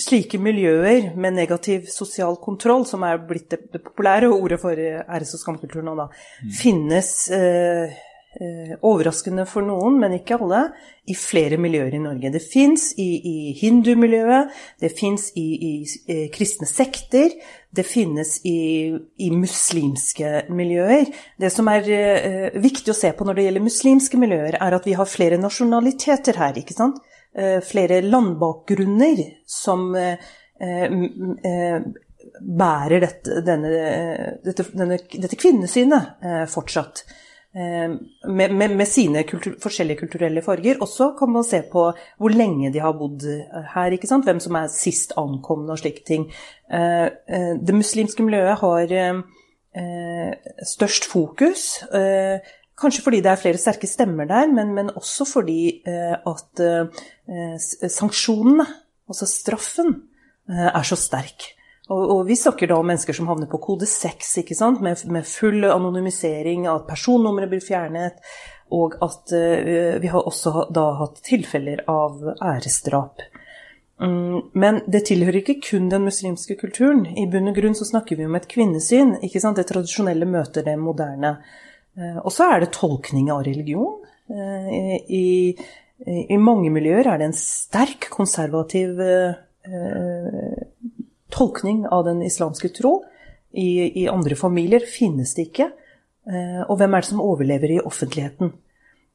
slike 0.00 0.40
miljøer 0.42 1.12
med 1.14 1.38
negativ 1.38 1.88
sosial 1.92 2.36
kontroll, 2.42 2.84
som 2.88 3.06
er 3.06 3.22
blitt 3.24 3.48
det, 3.54 3.62
det 3.72 3.82
populære 3.86 4.28
ordet 4.34 4.60
for 4.62 4.74
æres- 4.76 5.34
og 5.38 5.44
skamkultur 5.44 5.84
nå, 5.86 5.96
da, 5.98 6.10
mm. 6.10 6.54
finnes 6.60 7.10
Eh, 7.30 7.98
overraskende 8.86 9.42
for 9.50 9.66
noen, 9.66 9.96
men 9.98 10.12
ikke 10.14 10.36
alle, 10.38 10.60
i 11.10 11.14
flere 11.18 11.58
miljøer 11.60 11.94
i 11.96 12.00
Norge. 12.02 12.30
Det 12.30 12.42
fins 12.44 12.90
i, 13.00 13.08
i 13.26 13.52
hindumiljøet, 13.58 14.52
det 14.82 14.90
fins 14.94 15.30
i, 15.38 15.46
i, 15.56 15.70
i, 15.82 16.18
kristne 16.34 16.68
sekter, 16.68 17.32
det 17.74 17.84
finnes 17.86 18.36
i, 18.46 19.30
muslimske 19.34 20.44
miljøer. 20.54 21.10
Det 21.40 21.50
som 21.52 21.70
er 21.72 21.88
eh, 21.94 22.58
viktig 22.62 22.92
å 22.92 22.98
se 22.98 23.12
på 23.16 23.26
når 23.26 23.38
det 23.38 23.46
gjelder 23.48 23.66
muslimske 23.66 24.20
miljøer, 24.20 24.58
er 24.60 24.76
at 24.76 24.86
vi 24.86 24.94
har 24.98 25.10
flere 25.10 25.40
nasjonaliteter 25.40 26.38
her, 26.40 26.60
ikke 26.60 26.76
sant? 26.76 27.00
Eh, 27.34 27.58
flere 27.66 28.00
landbakgrunner 28.06 29.24
som 29.46 29.90
eh, 29.98 30.30
bærer 32.40 33.02
dette, 33.02 33.40
denne, 33.46 33.74
dette, 34.44 34.68
denne, 34.76 35.00
dette 35.16 35.38
kvinnesynet 35.40 36.48
fortsatt. 36.52 37.04
Med, 37.52 38.52
med, 38.54 38.76
med, 38.78 38.86
sine 38.86 39.24
kultur, 39.26 39.56
forskjellige 39.58 40.04
kulturelle 40.04 40.42
farger. 40.42 40.78
Også 40.84 41.08
kan 41.18 41.32
man 41.34 41.42
se 41.42 41.64
på 41.72 41.88
hvor 41.90 42.30
lenge 42.30 42.70
de 42.70 42.78
har 42.78 42.94
bodd 42.94 43.26
her, 43.74 43.90
ikke 43.96 44.06
sant? 44.06 44.24
hvem 44.24 44.38
som 44.42 44.54
er 44.60 44.70
sist 44.70 45.16
ankomne 45.18 45.74
og 45.74 45.80
slike 45.82 46.04
ting. 46.06 46.28
Eh, 46.70 47.08
eh, 47.10 47.52
det 47.58 47.74
muslimske 47.74 48.22
miljøet 48.22 48.62
har 48.62 48.94
eh, 48.94 50.32
størst 50.62 51.10
fokus. 51.10 51.82
Kanskje 52.80 53.02
fordi 53.04 53.20
det 53.20 53.32
er 53.32 53.42
flere 53.42 53.60
sterke 53.60 53.90
stemmer 53.90 54.30
der, 54.30 54.46
men, 54.48 54.70
men 54.74 54.94
også 54.96 55.26
fordi 55.28 55.82
at 55.84 56.62
sanksjonene, 57.92 58.64
altså 59.10 59.26
straffen, 59.28 59.98
er 60.48 60.86
så 60.88 60.96
sterk. 60.96 61.50
Og, 61.90 62.02
og, 62.04 62.20
vi 62.28 62.36
snakker 62.38 62.70
da 62.70 62.78
om 62.78 62.86
mennesker 62.86 63.16
som 63.16 63.26
havner 63.30 63.50
på 63.50 63.58
kode 63.62 63.88
6, 63.90 64.30
ikke 64.44 64.54
sant? 64.54 64.82
Med, 64.84 65.00
med 65.10 65.26
full 65.26 65.66
anonymisering, 65.66 66.68
at 66.70 66.86
personnummeret 66.86 67.50
blir 67.50 67.64
fjernet, 67.64 68.20
og 68.70 68.94
at 69.02 69.34
uh, 69.34 69.96
vi 69.98 70.12
har 70.12 70.26
også 70.26 70.68
da 70.70 70.86
hatt 71.00 71.18
tilfeller 71.26 71.82
av 71.90 72.22
æresdrap. 72.36 73.24
Um, 74.00 74.52
men 74.54 74.80
det 74.86 75.02
tilhører 75.10 75.42
ikke 75.42 75.58
kun 75.66 75.90
den 75.90 76.06
muslimske 76.06 76.54
kulturen. 76.60 77.02
I 77.18 77.26
bunn 77.30 77.50
og 77.50 77.58
grunn 77.58 77.74
så 77.76 77.88
snakker 77.88 78.16
vi 78.16 78.28
om 78.30 78.38
et 78.38 78.48
kvinnesyn. 78.48 79.16
ikke 79.26 79.42
sant? 79.42 79.58
Det 79.58 79.66
tradisjonelle 79.68 80.30
møter 80.30 80.64
det 80.70 80.78
moderne. 80.78 81.40
Uh, 81.98 82.22
og 82.22 82.30
så 82.30 82.52
er 82.54 82.62
det 82.62 82.72
tolkning 82.78 83.34
av 83.34 83.42
religion. 83.50 83.98
Uh, 84.30 84.94
i, 85.10 85.58
i, 86.06 86.38
mange 86.38 86.70
miljøer 86.70 87.10
er 87.10 87.18
det 87.18 87.32
en 87.32 87.36
sterk 87.36 88.06
konservativ 88.14 88.94
tolkning 91.30 91.84
av 91.88 92.04
den 92.08 92.22
islamske 92.26 92.72
tro. 92.76 93.00
I, 93.52 94.02
I, 94.02 94.08
andre 94.08 94.36
familier 94.38 94.84
finnes 94.86 95.34
det 95.34 95.48
ikke. 95.48 95.70
Eh, 96.30 96.62
og 96.66 96.78
hvem 96.78 96.94
er 96.94 97.02
det 97.02 97.10
som 97.10 97.22
overlever 97.24 97.74
i 97.74 97.80
offentligheten? 97.82 98.52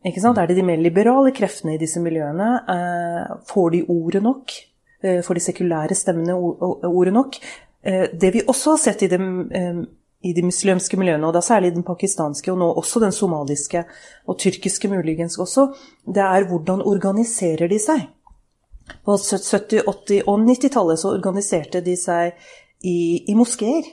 Er 0.05 0.47
det 0.47 0.57
de 0.57 0.63
mer 0.65 0.77
liberale 0.77 1.31
kreftene 1.33 1.75
i 1.75 1.81
disse 1.81 2.01
miljøene? 2.03 2.49
Eh, 2.69 3.35
får 3.49 3.69
de 3.73 3.83
ordet 3.89 4.23
nok? 4.23 4.55
Eh, 5.01 5.21
får 5.25 5.39
de 5.39 5.45
sekulære 5.47 5.97
stemmene 5.97 6.35
ordet 6.35 7.13
nok? 7.13 7.39
Det 7.85 8.31
vi 8.33 8.41
også 8.41 8.71
har 8.73 8.79
sett 8.81 9.03
i 9.05 9.07
de, 9.11 9.17
i 10.25 10.31
de 10.33 10.41
muslimske 10.41 10.97
miljøene, 10.97 11.27
og 11.27 11.35
da 11.35 11.41
særlig 11.45 11.69
den 11.75 11.85
pakistanske, 11.85 12.49
og 12.49 12.57
nå 12.57 12.71
også 12.81 13.03
den 13.03 13.13
somaliske 13.13 13.83
og 14.25 14.39
tyrkiske 14.41 14.89
muligens 14.89 15.37
også, 15.37 15.67
det 16.09 16.23
er 16.25 16.47
hvordan 16.49 16.81
organiserer 16.81 17.69
de 17.69 17.77
seg? 17.77 18.07
På 19.05 19.17
70-, 19.17 19.83
80- 19.85 20.25
og 20.29 20.45
90-tallet 20.45 21.01
så 21.01 21.13
organiserte 21.15 21.81
de 21.85 21.95
seg 21.97 22.35
i, 22.85 23.25
i 23.31 23.35
moskeer. 23.37 23.87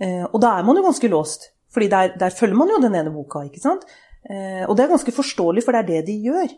Eh, 0.00 0.24
og 0.26 0.38
da 0.42 0.56
er 0.56 0.66
man 0.66 0.78
jo 0.78 0.84
ganske 0.86 1.10
låst, 1.10 1.50
fordi 1.72 1.88
der, 1.92 2.14
der, 2.20 2.34
følger 2.34 2.58
man 2.58 2.70
jo 2.70 2.80
den 2.82 2.94
ene 2.94 3.12
boka. 3.14 3.42
ikke 3.46 3.62
sant? 3.62 3.86
Eh, 4.26 4.64
og 4.66 4.76
det 4.76 4.84
er 4.84 4.94
ganske 4.94 5.14
forståelig, 5.14 5.64
for 5.64 5.74
det 5.74 5.82
er 5.82 5.90
det 5.90 6.06
de 6.10 6.16
gjør. 6.28 6.54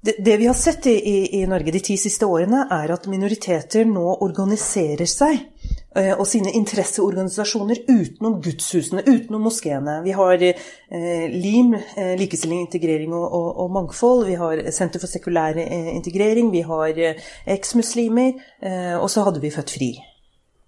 Det, 0.00 0.14
det 0.24 0.38
vi 0.40 0.48
har 0.48 0.56
sett 0.56 0.86
i, 0.88 0.96
i, 0.96 1.16
i, 1.40 1.44
Norge 1.48 1.74
de 1.74 1.82
ti 1.84 1.98
siste 2.00 2.28
årene, 2.28 2.64
er 2.72 2.94
at 2.94 3.08
minoriteter 3.12 3.88
nå 3.88 4.06
organiserer 4.24 5.08
seg 5.08 5.42
og 5.90 6.26
sine 6.30 6.52
interesseorganisasjoner 6.54 7.80
utenom 7.88 8.36
gudshusene, 8.44 9.02
utenom 9.10 9.42
moskeene. 9.42 9.96
Vi 10.04 10.12
har 10.14 10.42
eh, 10.46 11.24
LIM, 11.32 11.74
eh, 11.74 12.12
likestilling, 12.18 12.60
integrering 12.62 13.14
og, 13.14 13.26
og, 13.26 13.48
og, 13.64 13.72
mangfold. 13.74 14.26
Vi 14.28 14.36
har 14.38 14.62
Senter 14.70 15.02
for 15.02 15.10
sekulær 15.10 15.58
eh, 15.58 15.90
integrering. 15.96 16.52
Vi 16.54 16.62
har 16.68 16.94
eh, 16.94 17.18
eksmuslimer. 17.46 18.38
Eh, 18.62 18.94
og 19.00 19.10
så 19.10 19.26
hadde 19.26 19.42
vi 19.42 19.50
Født 19.50 19.74
Fri. 19.74 19.90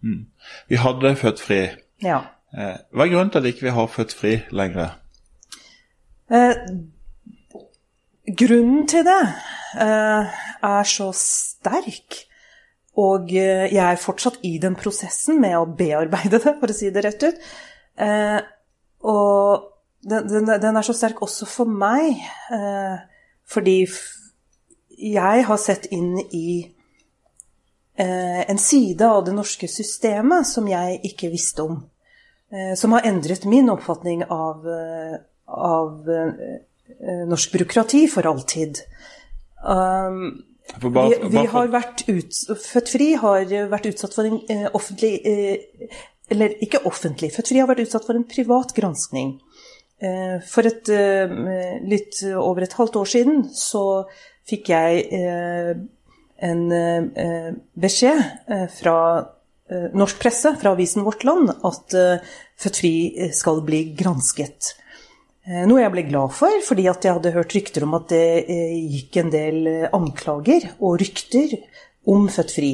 Mm. 0.03 0.25
Vi 0.69 0.83
hadde 0.83 1.15
Født 1.17 1.41
Fri. 1.41 1.63
Ja. 2.03 2.19
hva 2.53 3.05
er 3.05 3.13
grunnen 3.13 3.31
til 3.31 3.39
at 3.39 3.47
ikke 3.47 3.63
vi 3.63 3.71
ikke 3.71 3.79
har 3.79 3.87
Født 3.95 4.15
Fri 4.19 4.33
lenger? 4.51 4.99
Grunnen 8.39 8.89
til 8.89 9.05
det 9.07 9.23
eh, 9.83 10.35
er 10.63 10.85
så 10.87 11.09
sterk, 11.17 12.23
og 13.01 13.31
uh, 13.33 13.67
jeg 13.67 13.83
er 13.83 14.01
fortsatt 14.01 14.41
i 14.47 14.57
den 14.63 14.77
prosessen 14.79 15.41
med 15.43 15.57
å 15.59 15.69
bearbeide 15.79 16.41
det, 16.43 16.57
for 16.61 16.73
å 16.73 16.77
si 16.77 16.91
det 16.93 17.05
rett 17.07 17.25
ut. 17.25 17.47
Eh, 18.03 18.41
og 19.09 19.69
den, 20.03 20.27
den, 20.29 20.51
den, 20.61 20.77
er 20.77 20.85
så 20.87 20.95
sterk 20.97 21.21
også 21.23 21.47
for 21.47 21.69
meg, 21.69 22.21
fordi 23.51 23.77
jeg 24.99 25.45
har 25.47 25.61
sett 25.61 25.89
inn 25.95 26.17
i 26.23 26.63
en 27.99 28.61
side 28.63 29.07
av 29.07 29.25
det 29.27 29.35
norske 29.37 29.69
systemet 29.71 30.49
som 30.49 30.67
jeg 30.71 31.01
ikke 31.11 31.31
visste 31.35 31.67
om. 31.67 31.81
Som 32.79 32.97
har 32.97 33.07
endret 33.11 33.47
min 33.51 33.71
oppfatning 33.75 34.25
av, 34.31 34.67
av 35.47 36.11
Eh, 37.01 37.29
norsk 37.29 37.53
byråkrati 37.53 38.09
for 38.09 38.27
alltid. 38.27 38.79
Um, 39.65 40.45
vi, 40.81 41.15
vi, 41.29 41.45
har 41.53 41.71
vært 41.73 42.05
ut, 42.09 42.37
Født 42.63 42.91
Fri 42.93 43.13
har 43.21 43.49
vært 43.71 43.89
utsatt 43.91 44.15
for 44.17 44.29
en 44.29 44.39
eh, 44.51 44.69
offentlig 44.73 45.15
eh, 45.29 45.97
Eller 46.33 46.55
ikke 46.65 46.85
offentlig, 46.89 47.33
Født 47.35 47.51
Fri 47.53 47.61
har 47.61 47.69
vært 47.71 47.85
utsatt 47.85 48.07
for 48.07 48.17
en 48.17 48.27
privat 48.29 48.73
granskning. 48.77 49.35
Eh, 50.03 50.39
for 50.49 50.67
et, 50.67 50.89
litt 51.87 52.23
over 52.33 52.65
et 52.65 52.79
halvt 52.79 52.97
år 53.03 53.11
siden 53.11 53.43
så 53.55 54.05
fikk 54.49 54.73
jeg 54.73 55.05
en 56.43 56.63
beskjed 57.79 58.23
fra 58.75 58.97
norsk 59.95 60.19
presse, 60.25 60.51
fra 60.59 60.73
avisen 60.75 61.05
Vårt 61.07 61.23
Land, 61.29 61.53
at 61.63 61.95
Født 62.59 62.81
Fri 62.81 62.95
skal 63.37 63.63
bli 63.67 63.85
gransket. 63.99 64.73
Eh, 65.43 65.65
noe 65.67 65.81
jeg 65.83 65.91
ble 65.91 66.05
glad 66.07 66.31
for, 66.39 66.55
fordi 66.63 66.85
jeg 66.87 67.03
hadde 67.03 67.35
hørt 67.35 67.55
rykter 67.57 67.83
om 67.83 67.97
at 67.99 68.07
det 68.13 68.27
eh, 68.47 68.75
gikk 68.95 69.17
en 69.19 69.31
del 69.33 69.57
eh, 69.67 69.87
anklager 69.91 70.69
og 70.79 71.01
rykter 71.03 71.57
om 72.07 72.29
Født 72.31 72.53
Fri, 72.55 72.71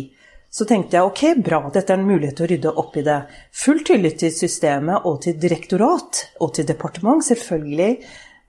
så 0.52 0.66
tenkte 0.68 0.98
jeg 0.98 1.08
ok, 1.08 1.22
bra, 1.44 1.62
dette 1.72 1.94
er 1.94 2.00
en 2.00 2.08
mulighet 2.08 2.36
til 2.36 2.44
å 2.44 2.50
rydde 2.50 2.72
opp 2.82 2.98
i 3.00 3.04
det. 3.06 3.16
Full 3.56 3.80
tillit 3.88 4.18
til 4.20 4.32
systemet 4.36 5.08
og 5.08 5.22
til 5.24 5.38
direktorat 5.40 6.20
og 6.44 6.52
til 6.56 6.68
departement, 6.68 7.24
selvfølgelig, 7.24 7.90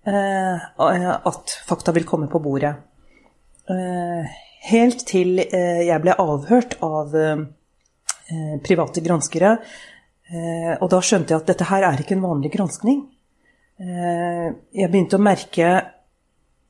at 0.07 1.55
fakta 1.67 1.91
vil 1.93 2.07
komme 2.07 2.29
på 2.31 2.39
bordet. 2.39 2.71
Helt 4.71 5.03
til 5.11 5.43
jeg 5.43 5.99
ble 6.05 6.15
avhørt 6.23 6.77
av 6.87 7.19
private 8.63 9.03
granskere. 9.03 9.57
Og 10.79 10.87
da 10.95 11.03
skjønte 11.03 11.35
jeg 11.35 11.43
at 11.43 11.51
dette 11.51 11.67
her 11.67 11.83
er 11.91 11.99
ikke 11.99 12.15
en 12.15 12.25
vanlig 12.29 12.55
granskning. 12.55 13.03
Eh, 13.79 14.47
jeg 14.75 14.91
begynte 14.91 15.15
å 15.15 15.23
merke 15.23 15.67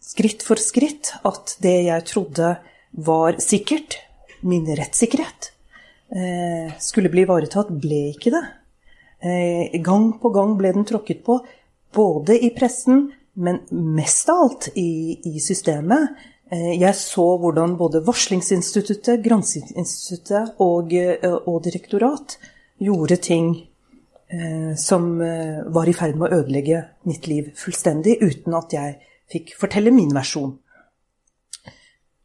skritt 0.04 0.44
for 0.46 0.62
skritt 0.62 1.10
at 1.26 1.56
det 1.64 1.78
jeg 1.88 2.06
trodde 2.06 2.52
var 3.02 3.40
sikkert, 3.42 3.98
min 4.46 4.68
rettssikkerhet, 4.78 5.50
eh, 6.14 6.78
skulle 6.80 7.10
bli 7.10 7.26
ivaretatt, 7.26 7.72
ble 7.82 8.14
ikke 8.14 8.32
det. 8.32 8.44
Eh, 9.22 9.82
gang 9.82 10.20
på 10.22 10.30
gang 10.30 10.56
ble 10.58 10.72
den 10.72 10.86
tråkket 10.86 11.24
på, 11.26 11.40
både 11.92 12.38
i 12.38 12.52
pressen, 12.52 13.12
men 13.34 13.62
mest 13.72 14.30
av 14.30 14.44
alt 14.44 14.70
i, 14.76 15.18
i 15.26 15.40
systemet. 15.40 16.10
Jeg 16.50 16.96
så 16.98 17.38
hvordan 17.38 17.76
både 17.78 18.02
Varslingsinstituttet, 18.02 19.22
Granskingsinstituttet 19.22 20.56
og, 20.60 20.94
og 21.46 21.60
direktorat 21.62 22.40
gjorde 22.82 23.18
ting 23.22 23.69
som 24.78 25.08
var 25.18 25.90
i 25.90 25.94
ferd 25.98 26.20
med 26.20 26.30
å 26.30 26.42
ødelegge 26.44 26.84
mitt 27.10 27.26
liv 27.26 27.48
fullstendig, 27.58 28.20
uten 28.22 28.54
at 28.54 28.76
jeg 28.76 28.98
fikk 29.32 29.56
fortelle 29.58 29.94
min 29.94 30.12
versjon. 30.14 30.52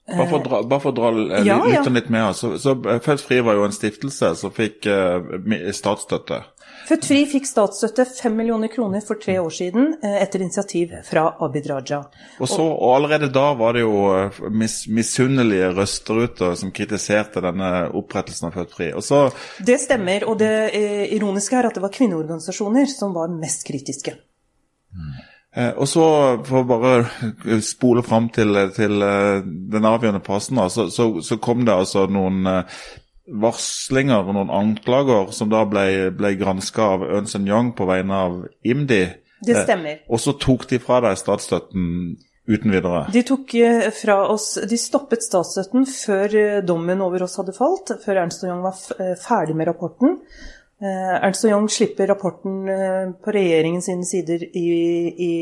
Bare 0.04 0.26
for 0.28 0.37
å 0.37 0.44
dra, 0.44 0.58
bare 0.68 0.82
for 0.84 0.92
å 0.92 0.96
dra 0.99 1.11
ja, 1.46 1.56
litt, 1.64 1.78
ja. 1.78 1.82
litt, 1.88 2.11
med, 2.12 2.34
så, 2.37 2.50
så 2.61 2.75
Født 2.76 3.23
Fri 3.25 3.38
var 3.40 3.56
jo 3.56 3.64
en 3.64 3.73
stiftelse 3.73 4.34
som 4.37 4.52
fikk 4.52 4.84
eh, 4.92 5.70
statsstøtte. 5.73 6.42
Født 6.85 7.07
Fri 7.09 7.23
fikk 7.29 7.47
statsstøtte 7.49 8.05
5 8.05 8.35
millioner 8.37 8.69
kroner 8.73 9.00
for 9.05 9.21
tre 9.21 9.38
år 9.41 9.53
siden 9.57 9.95
eh, 10.05 10.19
etter 10.21 10.43
initiativ 10.45 10.93
fra 11.07 11.31
Abid 11.45 11.69
Raja. 11.71 12.03
Og, 12.37 12.49
så, 12.50 12.61
og 12.61 12.97
allerede 12.99 13.31
da 13.33 13.47
var 13.57 13.76
det 13.76 13.87
jo 13.87 14.03
eh, 14.12 14.41
mis, 14.53 14.83
misunnelige 14.93 15.71
røster 15.79 16.25
ute 16.26 16.53
som 16.61 16.73
kritiserte 16.76 17.41
denne 17.45 17.71
opprettelsen 17.97 18.50
av 18.50 18.59
Født 18.59 18.76
Fri. 18.76 18.91
Og 18.93 19.05
så 19.07 19.26
Det 19.64 19.79
stemmer, 19.81 20.29
og 20.29 20.38
det 20.43 20.55
eh, 20.76 21.05
ironiske 21.17 21.57
er 21.57 21.71
at 21.71 21.79
det 21.79 21.85
var 21.85 21.95
kvinneorganisasjoner 21.95 22.91
som 22.93 23.17
var 23.17 23.33
mest 23.33 23.64
kritiske. 23.69 24.19
Eh, 25.57 25.73
Og 25.73 25.88
så, 25.88 26.07
for 26.45 26.61
å 26.61 26.69
bare 26.69 27.61
spole 27.64 28.05
fram 28.05 28.29
til, 28.35 28.61
til 28.76 29.00
den 29.00 29.88
avgjørende 29.88 30.25
passen, 30.26 30.61
så, 30.69 30.91
så, 30.93 31.14
så 31.25 31.41
kom 31.41 31.64
det 31.64 31.81
altså 31.81 32.05
noen 32.12 32.45
varslinger 33.25 34.26
og 34.26 34.37
noen 34.37 34.52
anklager 34.52 35.33
som 35.33 35.50
da 35.52 35.64
ble, 35.69 36.11
ble 36.16 36.35
granska 36.40 36.90
av 36.97 37.04
Ernst 37.09 37.38
Young 37.40 37.73
på 37.76 37.87
vegne 37.88 38.21
av 38.26 38.40
IMDi. 38.66 39.04
Det 39.45 39.57
Eh, 39.57 39.64
stemmer. 39.64 40.00
Og 40.09 40.21
så 40.21 40.37
tok 40.40 40.66
de 40.71 40.78
fra 40.81 41.00
deg 41.04 41.16
statsstøtten 41.21 42.16
uten 42.49 42.73
videre. 42.73 43.07
De 43.12 43.23
tok 43.25 43.54
eh, 43.57 43.88
fra 43.97 44.19
oss 44.28 44.59
De 44.69 44.76
stoppet 44.81 45.25
statsstøtten 45.25 45.87
før 45.88 46.37
eh, 46.37 46.61
dommen 46.64 47.00
over 47.04 47.25
oss 47.25 47.38
hadde 47.40 47.57
falt, 47.57 47.95
før 48.04 48.25
Ernst 48.25 48.45
Young 48.45 48.62
var 48.64 48.76
eh, 48.99 49.16
ferdig 49.21 49.57
med 49.57 49.69
rapporten. 49.69 50.21
Eh, 50.83 51.14
Ernst 51.16 51.47
Young 51.49 51.69
slipper 51.73 52.11
rapporten 52.12 52.69
eh, 52.69 53.11
på 53.25 53.33
regjeringens 53.33 53.88
sider 54.11 54.45
i, 54.45 54.69
i, 55.28 55.35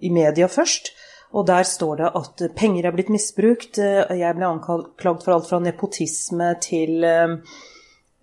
i 0.00 0.10
media 0.14 0.48
først. 0.50 0.92
Og 1.36 1.44
der 1.48 1.66
står 1.68 1.98
det 2.00 2.10
at 2.16 2.42
penger 2.56 2.88
er 2.88 2.94
blitt 2.96 3.10
misbrukt. 3.12 3.76
Eh, 3.82 4.14
Jeg 4.16 4.36
ble 4.38 4.48
anklagd 4.48 5.24
for 5.24 5.34
alt 5.34 5.48
fra 5.48 5.58
nepotisme 5.60 6.54
til 6.64 7.04
eh, 7.04 7.34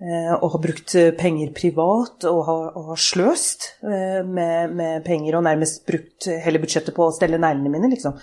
eh, 0.01 0.33
å 0.33 0.49
ha 0.49 0.61
brukt 0.63 0.95
penger 1.19 1.53
privat 1.53 2.25
og 2.31 2.41
ha, 2.49 2.57
og 2.73 2.89
ha 2.93 2.97
sløst 2.97 3.75
med, 3.85 4.73
med 4.73 5.05
penger 5.05 5.37
og 5.37 5.45
nærmest 5.45 5.85
brukt 5.87 6.29
hele 6.47 6.61
budsjettet 6.63 6.97
på 6.97 7.05
å 7.05 7.13
stelle 7.15 7.37
neglene 7.41 7.73
mine, 7.77 7.93
liksom. 7.93 8.17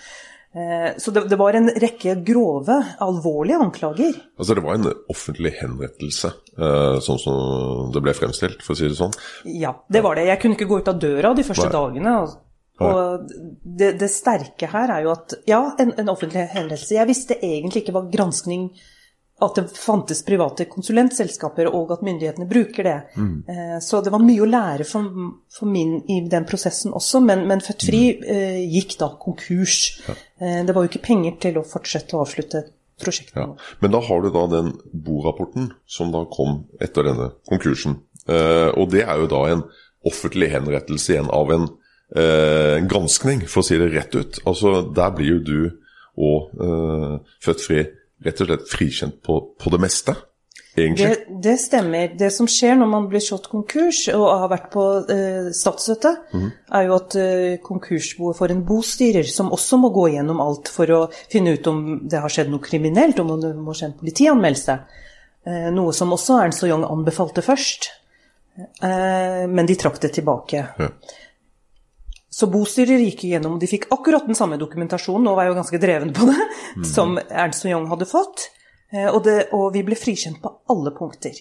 Så 0.52 1.08
det, 1.16 1.22
det 1.30 1.36
var 1.40 1.56
en 1.56 1.70
rekke 1.80 2.12
grove, 2.28 2.74
alvorlige 3.00 3.56
anklager. 3.64 4.18
Altså 4.36 4.52
Det 4.58 4.64
var 4.66 4.74
en 4.76 4.90
offentlig 5.08 5.54
henrettelse, 5.62 6.28
sånn 7.06 7.20
som 7.22 7.88
det 7.94 8.02
ble 8.04 8.12
fremstilt, 8.12 8.60
for 8.60 8.74
å 8.74 8.76
si 8.76 8.90
det 8.90 8.98
sånn. 8.98 9.14
Ja, 9.48 9.72
det 9.88 10.02
var 10.04 10.20
det. 10.20 10.26
Jeg 10.28 10.42
kunne 10.42 10.58
ikke 10.58 10.68
gå 10.68 10.82
ut 10.82 10.90
av 10.92 11.00
døra 11.00 11.32
de 11.38 11.46
første 11.48 11.70
Nei. 11.70 11.72
dagene. 11.72 12.12
Og, 12.26 12.34
og 12.82 13.28
det, 13.64 13.92
det 14.00 14.10
sterke 14.10 14.68
her 14.72 14.90
er 14.96 15.04
jo 15.06 15.12
at 15.14 15.34
ja, 15.48 15.60
en, 15.78 15.92
en 15.98 16.08
offentlig 16.12 16.48
henrettelse. 16.52 16.96
Jeg 16.98 17.08
visste 17.08 17.38
egentlig 17.38 17.84
ikke 17.84 17.94
hva 17.96 18.06
granskning 18.12 18.70
At 19.42 19.56
det 19.58 19.64
fantes 19.74 20.20
private 20.22 20.68
konsulentselskaper, 20.70 21.66
og 21.74 21.90
at 21.90 22.02
myndighetene 22.06 22.44
bruker 22.46 22.86
det. 22.86 22.98
Eh, 23.50 23.78
Så 23.82 23.98
det 24.04 24.12
var 24.14 24.22
mye 24.22 24.44
å 24.44 24.46
lære 24.46 24.84
for, 24.86 25.08
for 25.50 25.66
min 25.66 25.96
i 26.06 26.20
den 26.30 26.44
prosessen 26.46 26.92
også, 26.94 27.18
men, 27.24 27.42
men 27.50 27.60
Født 27.64 27.82
Fri 27.88 28.02
eh, 28.22 28.60
gikk 28.70 28.94
da 29.00 29.08
konkurs. 29.18 29.80
Eh, 30.38 30.60
Det 30.62 30.76
var 30.76 30.84
jo 30.84 30.92
ikke 30.92 31.02
penger 31.08 31.40
til 31.42 31.58
å 31.58 31.64
fortsette 31.66 32.14
å 32.14 32.22
avslutte 32.22 32.62
prosjektet. 33.02 33.34
Ja. 33.40 33.48
Men 33.82 33.90
da 33.96 34.00
har 34.06 34.22
du 34.22 34.30
da 34.30 34.46
den 34.52 34.72
Bo-rapporten 34.92 35.72
som 35.90 36.12
da 36.14 36.22
kom 36.30 36.68
etter 36.78 37.02
denne 37.10 37.32
konkursen. 37.50 37.98
Eh, 38.28 38.68
og 38.78 38.92
det 38.94 39.02
er 39.08 39.24
jo 39.24 39.26
da 39.32 39.42
en 39.56 39.64
offentlig 40.06 40.52
henrettelse 40.54 41.16
igjen 41.16 41.32
av 41.34 41.50
en 41.50 41.66
eh, 42.16 42.78
granskning, 42.88 43.46
for 43.48 43.62
å 43.62 43.66
si 43.66 43.78
det 43.80 43.92
rett 43.92 44.14
ut. 44.16 44.42
Altså 44.44 44.80
Der 44.94 45.14
blir 45.16 45.36
jo 45.36 45.40
du 45.46 45.58
og 46.22 46.52
eh, 46.60 47.16
Født 47.42 47.64
Fri 47.64 47.80
rett 48.22 48.42
og 48.42 48.50
slett 48.50 48.68
frikjent 48.70 49.22
på, 49.24 49.38
på 49.58 49.72
det 49.72 49.80
meste. 49.82 50.14
Det, 50.72 51.26
det 51.44 51.58
stemmer. 51.60 52.14
Det 52.16 52.30
som 52.32 52.46
skjer 52.48 52.78
når 52.80 52.88
man 52.88 53.06
blir 53.12 53.20
slått 53.20 53.50
konkurs 53.52 54.06
og 54.14 54.24
har 54.30 54.48
vært 54.48 54.70
på 54.72 54.84
eh, 55.12 55.50
statsstøtte, 55.52 56.12
er 56.72 56.86
jo 56.86 56.94
at 56.96 57.16
eh, 57.20 57.58
konkursboet 57.64 58.38
får 58.38 58.54
en 58.54 58.62
bostyrer 58.64 59.28
som 59.28 59.52
også 59.52 59.76
må 59.82 59.90
gå 59.92 60.06
gjennom 60.14 60.40
alt 60.40 60.70
for 60.72 60.94
å 60.96 61.00
finne 61.32 61.52
ut 61.58 61.68
om 61.68 61.82
det 62.08 62.22
har 62.24 62.32
skjedd 62.32 62.52
noe 62.52 62.64
kriminelt, 62.64 63.20
om 63.20 63.34
det 63.42 63.52
må 63.58 63.76
skje 63.76 63.90
en 63.90 63.98
politianmeldelse. 64.00 64.78
Eh, 65.44 65.68
noe 65.76 65.92
som 65.96 66.14
også 66.16 66.40
Ernst 66.40 66.64
og 66.64 66.72
Young 66.72 66.86
anbefalte 66.88 67.44
først. 67.44 67.90
Eh, 68.56 69.44
men 69.48 69.68
de 69.68 69.76
trakk 69.76 70.00
det 70.00 70.14
tilbake. 70.16 70.64
Ja. 70.78 70.88
Så 72.32 72.46
bostyrer 72.48 73.02
gikk 73.04 73.26
igjennom, 73.28 73.58
de 73.60 73.68
fikk 73.68 73.90
akkurat 73.92 74.24
den 74.26 74.34
samme 74.38 74.56
dokumentasjonen, 74.60 75.26
og 75.28 75.36
var 75.36 75.50
jo 75.50 75.56
ganske 75.58 75.80
dreven 75.82 76.14
på 76.16 76.24
det, 76.30 76.38
som 76.88 77.18
Ernst 77.28 77.66
Young 77.68 77.90
hadde 77.90 78.06
fått. 78.08 78.46
Eh, 78.92 79.08
Og, 79.12 79.20
det, 79.26 79.50
og 79.52 79.70
vi 79.74 79.82
ble 79.84 79.96
frikjent 80.00 80.40
på 80.40 80.50
alle 80.72 80.94
punkter. 80.96 81.36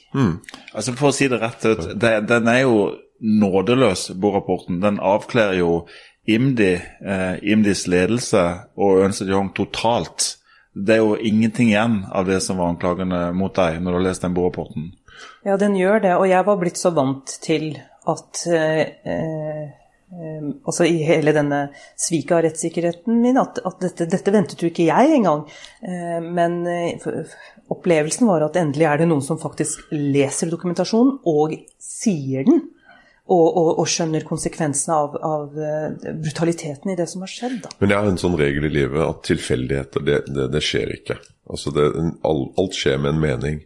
Altså 0.76 0.94
For 1.00 1.10
å 1.10 1.16
si 1.16 1.28
det 1.32 1.40
rett 1.40 1.64
ut, 1.66 1.88
det, 2.00 2.12
den 2.28 2.48
er 2.52 2.62
jo 2.66 2.76
nådeløs, 3.22 4.10
Bo-rapporten. 4.20 4.82
Den 4.84 5.00
avkler 5.00 5.54
jo 5.60 5.86
IMDi, 6.28 6.74
eh, 7.06 7.36
IMDis 7.44 7.88
ledelse 7.88 8.44
og 8.78 9.02
Ernst 9.06 9.22
Young 9.24 9.54
totalt. 9.56 10.38
Det 10.76 10.96
er 10.96 11.02
jo 11.04 11.16
ingenting 11.18 11.70
igjen 11.74 12.02
av 12.12 12.26
det 12.28 12.40
som 12.44 12.58
var 12.60 12.72
anklagene 12.72 13.34
mot 13.36 13.54
deg 13.56 13.80
når 13.82 13.92
du 13.92 13.98
har 14.00 14.08
lest 14.10 14.24
den 14.28 14.36
Bo-rapporten. 14.36 14.92
Ja, 15.46 15.56
den 15.58 15.76
gjør 15.76 16.02
det, 16.04 16.16
og 16.18 16.28
jeg 16.30 16.46
var 16.48 16.58
blitt 16.62 16.80
så 16.80 16.92
vant 16.96 17.32
til 17.44 17.76
at 18.08 18.44
eh, 18.48 19.70
eh, 20.12 20.26
eh, 20.32 20.50
Altså 20.68 20.88
i 20.88 21.00
hele 21.08 21.34
denne 21.36 21.62
sviket 22.00 22.36
av 22.38 22.44
rettssikkerheten 22.46 23.22
min, 23.24 23.40
at, 23.42 23.62
at 23.66 23.80
dette, 23.84 24.10
dette 24.12 24.34
ventet 24.34 24.62
jo 24.62 24.72
ikke 24.72 24.90
jeg 24.90 25.16
engang. 25.18 25.46
Eh, 25.84 26.20
men 26.24 26.62
eh, 26.70 27.10
opplevelsen 27.72 28.30
var 28.30 28.46
at 28.46 28.60
endelig 28.60 28.90
er 28.90 29.02
det 29.02 29.10
noen 29.12 29.24
som 29.26 29.40
faktisk 29.42 29.88
leser 29.96 30.52
dokumentasjonen 30.52 31.20
og 31.30 31.58
sier 31.82 32.48
den. 32.48 32.64
Og, 33.32 33.46
og, 33.46 33.68
og 33.80 33.86
skjønner 33.88 34.26
konsekvensene 34.28 34.96
av, 34.98 35.14
av 35.24 35.60
eh, 35.62 36.10
brutaliteten 36.20 36.92
i 36.92 36.98
det 37.00 37.06
som 37.08 37.22
har 37.24 37.32
skjedd. 37.32 37.62
Da. 37.64 37.70
Men 37.80 37.94
jeg 37.94 38.04
har 38.04 38.10
en 38.10 38.20
sånn 38.20 38.36
regel 38.40 38.66
i 38.68 38.74
livet 38.74 39.06
at 39.06 39.22
tilfeldigheter, 39.30 40.04
det, 40.04 40.18
det, 40.28 40.48
det 40.52 40.64
skjer 40.66 40.92
ikke. 40.98 41.16
Altså 41.48 41.72
det, 41.76 41.86
alt 42.28 42.76
skjer 42.76 43.00
med 43.00 43.14
en 43.14 43.22
mening. 43.24 43.62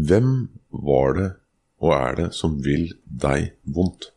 Hvem 0.00 0.32
var 0.86 1.18
det 1.18 1.28
og 1.82 1.94
er 1.96 2.18
det 2.20 2.28
som 2.36 2.56
vil 2.62 2.92
deg 3.04 3.52
vondt? 3.74 4.12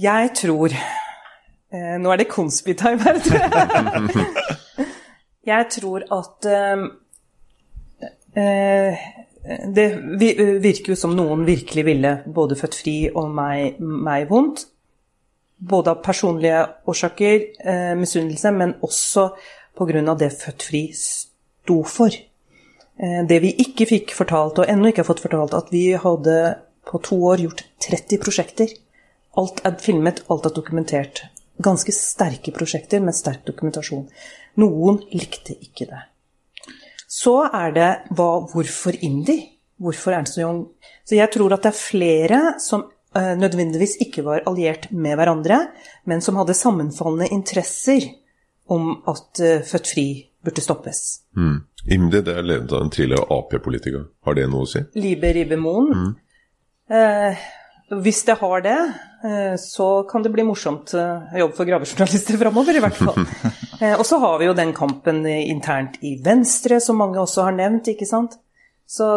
Jeg 0.00 0.30
tror 0.38 0.72
eh, 0.72 1.96
Nå 2.00 2.12
er 2.12 2.22
det 2.22 2.30
Consby-time 2.30 3.02
her, 3.04 3.18
tror 3.20 3.42
jeg. 3.42 4.26
jeg 5.52 5.68
tror 5.76 6.06
at 6.16 6.48
eh, 6.48 6.84
eh, 8.42 9.06
Det 9.76 9.86
virker 10.64 10.94
jo 10.94 10.98
som 10.98 11.16
noen 11.16 11.44
virkelig 11.48 11.84
ville 11.86 12.12
både 12.26 12.56
Født 12.56 12.78
Fri 12.78 12.96
og 13.10 13.32
meg, 13.36 13.80
meg 13.80 14.28
vondt. 14.30 14.66
Både 15.62 15.92
av 15.92 16.02
personlige 16.02 16.64
årsaker, 16.90 17.48
eh, 17.62 17.92
misunnelse, 17.98 18.50
men 18.50 18.76
også 18.82 19.28
pga. 19.78 20.14
det 20.18 20.32
Født 20.40 20.68
Fri 20.70 20.86
sto 20.96 21.82
for. 21.84 22.10
Eh, 22.98 23.20
det 23.28 23.40
vi 23.42 23.52
ikke 23.64 23.86
fikk 23.86 24.14
fortalt, 24.16 24.58
og 24.58 24.68
ennå 24.68 24.90
ikke 24.90 25.04
har 25.04 25.10
fått 25.10 25.22
fortalt, 25.24 25.54
at 25.54 25.70
vi 25.70 25.92
hadde 25.92 26.38
på 26.86 26.98
to 26.98 27.18
år 27.30 27.44
gjort 27.44 27.64
30 27.80 28.18
prosjekter. 28.22 28.72
Alt 29.40 29.62
er 29.64 29.78
filmet, 29.80 30.24
alt 30.30 30.46
er 30.46 30.54
dokumentert. 30.54 31.22
ganske 31.62 31.92
sterke 31.92 32.50
prosjekter 32.50 33.00
med 33.00 33.14
sterk 33.14 33.44
dokumentasjon. 33.46 34.08
Noen 34.58 34.98
likte 35.12 35.54
ikke 35.54 35.86
det. 35.86 36.00
Så 37.06 37.44
er 37.44 37.74
det 37.76 37.90
hva, 38.16 38.48
hvorfor 38.50 38.96
indie? 39.04 39.60
Hvorfor 39.82 40.16
Ernst 40.16 40.38
Young? 40.40 40.64
Så 41.04 41.14
jeg 41.18 41.30
tror 41.34 41.52
at 41.54 41.62
det 41.62 41.72
er 41.72 41.78
flere 41.78 42.40
som 42.62 42.86
uh, 42.88 43.34
nødvendigvis 43.38 43.98
ikke 44.02 44.24
var 44.26 44.44
alliert 44.48 44.88
med 44.90 45.16
hverandre, 45.20 45.60
men 46.08 46.24
som 46.24 46.40
hadde 46.40 46.56
sammenfallende 46.56 47.30
interesser 47.34 48.08
om 48.72 48.96
at 49.06 49.42
uh, 49.42 49.60
Født 49.68 49.92
Fri 49.92 50.06
burde 50.42 50.64
stoppes. 50.64 51.22
Mm. 51.36 51.60
IMDi 51.92 52.22
det 52.26 52.36
er 52.38 52.46
ledet 52.46 52.72
av 52.72 52.84
en 52.84 52.92
tidligere 52.94 53.26
Ap-politiker. 53.34 54.06
Har 54.26 54.38
det 54.38 54.48
noe 54.50 54.66
å 54.66 54.70
si? 54.70 54.82
Libe 54.98 55.32
Ribe 55.34 55.58
Moen. 55.58 56.14
Eh, 56.90 57.42
hvis 58.00 58.22
det 58.24 58.38
har 58.40 58.62
det, 58.64 58.78
eh, 59.26 59.56
så 59.60 59.88
kan 60.08 60.22
det 60.24 60.32
bli 60.32 60.46
morsomt 60.48 60.94
jobb 60.94 61.34
å 61.34 61.42
jobbe 61.42 61.58
for 61.58 61.68
gravejournalister 61.68 62.38
framover, 62.44 62.78
i 62.78 62.84
hvert 62.86 63.02
fall. 63.02 63.20
Eh, 63.82 63.96
og 63.98 64.04
så 64.06 64.14
har 64.22 64.36
vi 64.38 64.46
jo 64.46 64.52
den 64.54 64.70
kampen 64.76 65.24
eh, 65.26 65.48
internt 65.50 65.96
i 66.06 66.12
Venstre, 66.22 66.76
som 66.78 67.00
mange 67.02 67.18
også 67.18 67.48
har 67.48 67.56
nevnt, 67.56 67.88
ikke 67.90 68.06
sant. 68.06 68.36
Så 68.86 69.08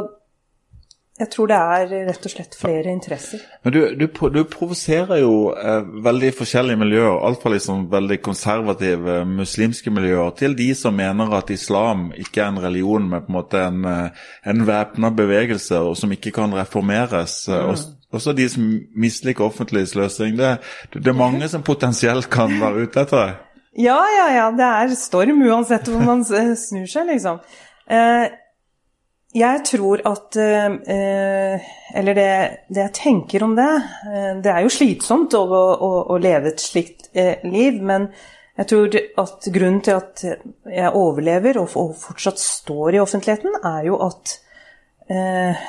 jeg 1.15 1.29
tror 1.31 1.47
det 1.47 1.57
er 1.57 1.91
rett 2.09 2.25
og 2.27 2.31
slett 2.33 2.57
flere 2.59 2.91
interesser. 2.91 3.43
Men 3.63 3.75
du, 3.75 3.77
du, 3.95 4.07
du 4.09 4.41
provoserer 4.51 5.21
jo 5.21 5.51
eh, 5.55 5.85
veldig 6.03 6.31
forskjellige 6.35 6.81
miljøer, 6.81 7.21
alt 7.23 7.39
fra 7.43 7.53
liksom 7.53 7.85
veldig 7.93 8.17
konservative 8.25 9.21
muslimske 9.29 9.93
miljøer 9.95 10.33
til 10.41 10.57
de 10.59 10.71
som 10.75 10.97
mener 10.97 11.31
at 11.37 11.53
islam 11.55 12.09
ikke 12.19 12.43
er 12.43 12.49
en 12.51 12.63
religion, 12.65 13.05
men 13.13 13.23
på 13.23 13.31
en 13.31 13.37
måte 13.37 13.61
en, 13.63 13.85
eh, 13.87 14.25
en 14.51 14.65
væpna 14.67 15.13
bevegelse 15.15 15.79
og 15.87 15.95
som 16.01 16.11
ikke 16.11 16.33
kan 16.35 16.57
reformeres. 16.57 17.45
Mm. 17.47 17.69
og- 17.69 17.91
Også 18.15 18.33
de 18.37 18.47
som 18.51 18.69
misliker 18.95 19.45
offentlig 19.45 19.85
sløsing. 19.91 20.37
Det, 20.39 20.55
det 20.95 21.11
er 21.11 21.17
mange 21.17 21.49
som 21.51 21.65
potensielt 21.65 22.29
kan 22.31 22.53
være 22.61 22.85
ute 22.85 23.03
etter 23.03 23.21
deg. 23.21 23.43
Ja, 23.85 23.99
ja, 24.07 24.27
ja. 24.31 24.47
Det 24.55 24.71
er 24.71 24.95
storm 24.99 25.43
uansett 25.43 25.89
hvor 25.91 26.03
man 26.03 26.23
snur 26.25 26.87
seg, 26.87 27.09
liksom. 27.11 27.41
Eh, 27.91 28.27
jeg 29.35 29.65
tror 29.67 29.99
at 30.07 30.37
eh, 30.39 31.65
Eller 31.99 32.15
det, 32.17 32.29
det 32.71 32.81
jeg 32.81 32.93
tenker 32.97 33.43
om 33.45 33.51
det 33.53 33.67
eh, 33.67 34.31
Det 34.41 34.49
er 34.49 34.63
jo 34.63 34.71
slitsomt 34.73 35.35
å, 35.37 35.43
å, 35.45 35.91
å 36.15 36.17
leve 36.17 36.53
et 36.53 36.63
slikt 36.63 37.11
liv, 37.45 37.77
men 37.83 38.09
jeg 38.55 38.67
tror 38.71 38.95
at 39.19 39.47
grunnen 39.51 39.81
til 39.83 39.97
at 39.99 40.23
jeg 40.23 40.91
overlever 40.95 41.59
og 41.59 41.69
fortsatt 41.99 42.39
står 42.39 42.95
i 42.95 43.01
offentligheten, 43.03 43.57
er 43.67 43.87
jo 43.89 43.99
at 44.03 44.35
eh, 45.11 45.65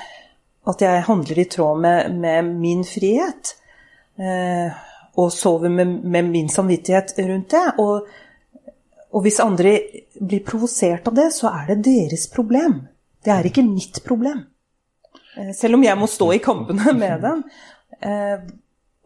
at 0.67 0.83
jeg 0.83 1.05
handler 1.07 1.39
i 1.39 1.47
tråd 1.51 1.81
med, 1.83 2.19
med 2.19 2.51
min 2.59 2.83
frihet. 2.87 3.55
Eh, 4.19 4.83
og 5.17 5.33
sover 5.33 5.73
med, 5.73 6.01
med 6.05 6.29
min 6.29 6.49
samvittighet 6.53 7.15
rundt 7.29 7.55
det. 7.55 7.65
Og, 7.83 8.09
og 9.13 9.25
hvis 9.25 9.41
andre 9.45 9.79
blir 10.19 10.45
provosert 10.45 11.09
av 11.09 11.17
det, 11.17 11.31
så 11.37 11.53
er 11.53 11.73
det 11.73 11.85
deres 11.87 12.27
problem. 12.33 12.83
Det 13.25 13.33
er 13.33 13.49
ikke 13.49 13.65
mitt 13.67 14.03
problem. 14.07 14.45
Eh, 15.37 15.53
selv 15.57 15.79
om 15.79 15.87
jeg 15.87 15.99
må 15.99 16.09
stå 16.11 16.33
i 16.37 16.43
kampene 16.45 16.95
med 17.03 17.23
dem. 17.25 17.45
Eh, 18.01 18.49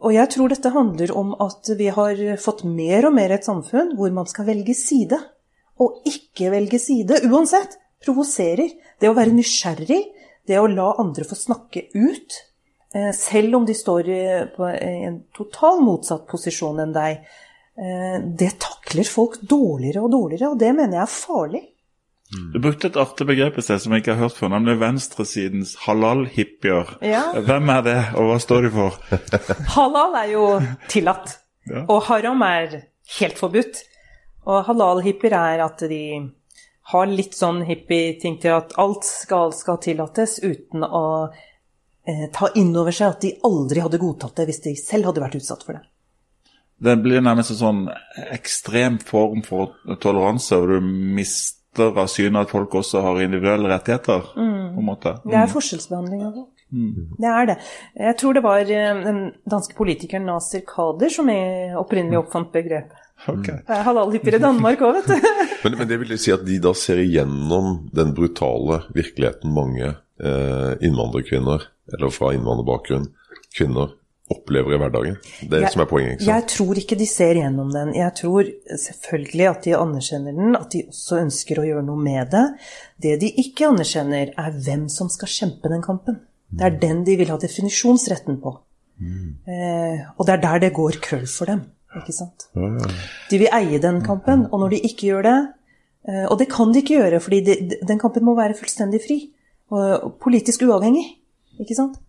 og 0.01 0.15
jeg 0.15 0.31
tror 0.33 0.49
dette 0.49 0.73
handler 0.73 1.13
om 1.13 1.35
at 1.45 1.69
vi 1.77 1.91
har 1.93 2.17
fått 2.41 2.63
mer 2.65 3.05
og 3.05 3.13
mer 3.13 3.35
et 3.35 3.45
samfunn 3.45 3.93
hvor 3.99 4.09
man 4.15 4.25
skal 4.29 4.47
velge 4.49 4.73
side. 4.77 5.19
Og 5.81 6.01
ikke 6.09 6.49
velge 6.53 6.79
side 6.81 7.21
uansett. 7.29 7.77
Provoserer. 8.01 8.71
Det 8.97 9.09
å 9.09 9.13
være 9.13 9.33
nysgjerrig, 9.35 9.99
det 10.51 10.59
å 10.61 10.67
la 10.69 10.91
andre 11.01 11.25
få 11.27 11.37
snakke 11.39 11.87
ut, 11.95 12.37
eh, 12.93 13.11
selv 13.15 13.55
om 13.61 13.65
de 13.67 13.75
står 13.77 14.09
i, 14.11 14.21
en 15.07 15.21
total 15.37 15.81
motsatt 15.87 16.27
posisjon 16.29 16.79
enn 16.83 16.93
deg, 16.95 17.23
eh, 17.79 18.17
det 18.37 18.53
takler 18.61 19.07
folk 19.07 19.39
dårligere 19.41 20.03
og 20.05 20.11
dårligere, 20.13 20.51
og 20.53 20.59
det 20.59 20.73
mener 20.75 20.99
jeg 20.99 21.07
er 21.07 21.15
farlig. 21.15 21.63
Du 22.53 22.61
brukte 22.63 22.87
et 22.87 22.95
artig 22.95 23.25
begrep 23.27 23.57
i 23.59 23.63
sted 23.65 23.81
som 23.83 23.91
jeg 23.91 24.05
ikke 24.05 24.13
har 24.15 24.21
hørt 24.29 24.37
før, 24.37 24.53
nemlig 24.53 24.77
venstresidens 24.79 25.73
halal-hippier. 25.83 26.93
Ja. 27.03 27.25
Hvem 27.35 27.71
er 27.73 27.81
det, 27.83 27.95
og 28.15 28.29
hva 28.29 28.37
står 28.39 28.67
de 28.67 28.71
for? 28.71 28.95
Halal 29.75 30.15
er 30.21 30.29
jo 30.31 30.45
tillatt, 30.87 31.33
Ja. 31.67 31.83
og 31.91 32.05
haram 32.07 32.39
er 32.47 32.77
helt 33.19 33.37
forbudt. 33.37 33.81
Og 34.47 34.63
halal-hippier 34.69 35.35
er 35.37 35.65
at 35.65 35.83
de 35.91 35.99
har 36.91 37.07
litt 37.07 37.35
sånn 37.37 37.61
hippie-ting 37.67 38.37
til 38.43 38.57
at 38.57 38.75
alt 38.81 39.07
skal, 39.07 39.53
skal 39.55 39.79
tillates, 39.83 40.39
uten 40.43 40.83
å 40.83 41.05
eh, 41.29 42.27
ta 42.33 42.51
inn 42.59 42.73
over 42.77 42.95
seg 42.95 43.15
at 43.15 43.25
de 43.25 43.33
aldri 43.47 43.83
hadde 43.83 44.01
godtatt 44.01 44.35
det 44.39 44.49
hvis 44.49 44.63
de 44.65 44.75
selv 44.79 45.11
hadde 45.11 45.23
vært 45.23 45.39
utsatt 45.39 45.65
for 45.67 45.77
det. 45.77 45.85
Det 46.81 46.95
blir 46.97 47.21
nærmest 47.21 47.53
en 47.53 47.59
sånn 47.59 47.81
ekstrem 48.33 48.97
form 49.05 49.43
for 49.45 49.75
toleranse, 50.01 50.57
og 50.57 50.71
du 50.71 50.87
mister 51.17 51.93
av 51.93 52.09
syne 52.11 52.41
at 52.41 52.51
folk 52.51 52.73
også 52.81 53.03
har 53.05 53.21
individuelle 53.21 53.69
rettigheter. 53.69 54.31
på 54.73 54.81
en 54.81 54.87
måte. 54.87 55.13
Det 55.23 55.37
er 55.37 55.51
forskjellsbehandling 55.51 56.25
av 56.25 56.33
folk. 56.39 56.49
Det 57.21 57.27
er 57.27 57.47
det. 57.49 57.57
Jeg 58.07 58.17
tror 58.17 58.33
det 58.33 58.43
var 58.43 58.59
eh, 58.63 59.03
den 59.05 59.21
danske 59.53 59.75
politikeren 59.77 60.25
Nasir 60.25 60.63
Kader 60.67 61.11
som 61.11 61.29
opprinnelig 61.81 62.21
oppfant 62.23 62.51
begrepet. 62.53 63.00
Ok. 63.29 63.45
Det 63.45 63.75
er 63.75 63.83
halalhippier 63.85 64.37
i 64.37 64.41
Danmark 64.41 64.81
òg, 64.81 64.99
vet 65.01 65.11
du. 65.11 65.31
Men, 65.63 65.75
men 65.77 65.89
det 65.91 65.99
vil 66.01 66.15
si 66.17 66.31
at 66.33 66.41
de 66.41 66.55
da 66.57 66.71
ser 66.73 66.97
igjennom 67.03 67.83
den 67.93 68.15
brutale 68.17 68.79
virkeligheten 68.95 69.51
mange 69.53 69.91
eh, 69.91 70.71
innvandrerkvinner, 70.81 71.67
eller 71.93 72.09
fra 72.15 72.31
innvandrerbakgrunn, 72.33 73.05
kvinner, 73.53 73.91
opplever 74.31 74.73
i 74.73 74.79
hverdagen. 74.81 75.19
Det 75.41 75.59
er 75.59 75.65
det 75.67 75.71
som 75.75 75.83
er 75.83 75.89
poenget. 75.91 76.15
ikke 76.15 76.23
sant? 76.23 76.31
Jeg 76.31 76.47
tror 76.55 76.81
ikke 76.81 76.97
de 76.97 77.07
ser 77.11 77.39
gjennom 77.43 77.69
den. 77.75 77.91
Jeg 77.97 78.15
tror 78.17 78.49
selvfølgelig 78.87 79.47
at 79.51 79.67
de 79.67 79.75
anerkjenner 79.77 80.37
den, 80.39 80.57
at 80.57 80.73
de 80.73 80.83
også 80.87 81.21
ønsker 81.21 81.61
å 81.61 81.67
gjøre 81.67 81.85
noe 81.91 82.01
med 82.01 82.31
det. 82.33 82.45
Det 83.05 83.15
de 83.21 83.31
ikke 83.43 83.69
anerkjenner, 83.69 84.33
er 84.33 84.59
hvem 84.65 84.87
som 84.89 85.11
skal 85.13 85.29
kjempe 85.29 85.69
den 85.69 85.85
kampen. 85.85 86.23
Det 86.51 86.67
er 86.67 86.79
den 86.81 87.05
de 87.07 87.19
vil 87.19 87.29
ha 87.31 87.37
definisjonsretten 87.39 88.41
på. 88.41 88.55
Eh, 89.01 90.01
og 90.17 90.27
det 90.27 90.33
er 90.35 90.41
der 90.43 90.65
det 90.65 90.73
går 90.77 90.99
krøll 91.03 91.27
for 91.29 91.49
dem. 91.51 91.63
Ikke 91.99 92.13
sant? 92.15 92.47
De 92.55 93.39
vil 93.39 93.51
eie 93.51 93.79
den 93.83 93.99
kampen, 94.05 94.45
og 94.51 94.63
når 94.63 94.75
de 94.75 94.83
ikke 94.87 95.09
gjør 95.09 95.25
det 95.27 95.39
eh, 96.07 96.23
Og 96.29 96.37
det 96.39 96.47
kan 96.51 96.71
de 96.71 96.79
ikke 96.79 97.01
gjøre, 97.01 97.19
fordi 97.23 97.41
de, 97.47 97.57
den 97.87 97.99
kampen 97.99 98.25
må 98.27 98.35
være 98.37 98.55
fullstendig 98.59 99.01
fri. 99.03 99.19
Og, 99.71 100.15
politisk 100.23 100.63
uavhengig. 100.67 101.03
Ikke 101.59 101.75
sant? 101.75 101.99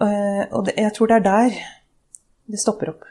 Eh, 0.00 0.44
og 0.48 0.66
det, 0.66 0.78
jeg 0.78 0.96
tror 0.96 1.12
det 1.12 1.20
er 1.20 1.28
der 1.28 1.60
det 2.50 2.58
stopper 2.58 2.94
opp. 2.94 3.06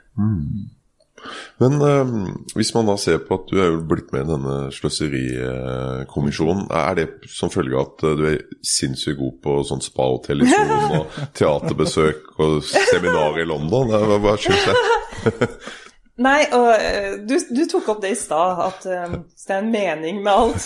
Men 1.60 1.82
eh, 1.84 2.14
hvis 2.56 2.72
man 2.76 2.88
da 2.90 2.96
ser 3.00 3.20
på 3.28 3.38
at 3.38 3.50
du 3.52 3.60
er 3.60 3.70
jo 3.70 3.82
blitt 3.88 4.14
med 4.16 4.26
i 4.26 4.30
denne 4.32 4.56
sløserikommisjonen, 4.76 6.70
er 6.72 6.96
det 6.98 7.08
som 7.32 7.52
følge 7.54 7.78
av 7.78 7.92
at 7.92 8.06
du 8.20 8.24
er 8.32 8.40
sinnssykt 8.66 9.20
god 9.20 9.36
på 9.44 9.58
sånn 9.68 9.84
spahotell 9.84 10.46
i 10.46 10.50
og 11.00 11.20
teaterbesøk 11.38 12.34
og 12.40 12.64
seminar 12.66 13.38
i 13.40 13.48
London? 13.48 13.94
Hva, 13.94 14.18
hva 14.24 14.36
skyldes 14.40 14.66
det? 14.72 15.46
Nei, 16.20 16.40
og 16.56 16.68
eh, 16.74 17.14
du, 17.24 17.36
du 17.56 17.62
tok 17.72 17.94
opp 17.94 18.02
det 18.04 18.12
i 18.12 18.18
stad, 18.20 18.60
at 18.66 18.88
um, 18.90 19.14
det 19.24 19.54
er 19.56 19.62
en 19.62 19.72
mening 19.72 20.20
med 20.26 20.32
alt. 20.34 20.66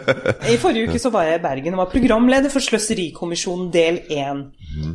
I 0.52 0.56
forrige 0.60 0.88
uke 0.88 1.00
så 1.02 1.12
var 1.12 1.28
jeg 1.28 1.40
i 1.40 1.44
Bergen 1.44 1.76
og 1.76 1.82
var 1.82 1.92
programleder 1.92 2.52
for 2.52 2.64
Sløserikommisjonen 2.64 3.68
del 3.74 4.00
1, 4.08 4.42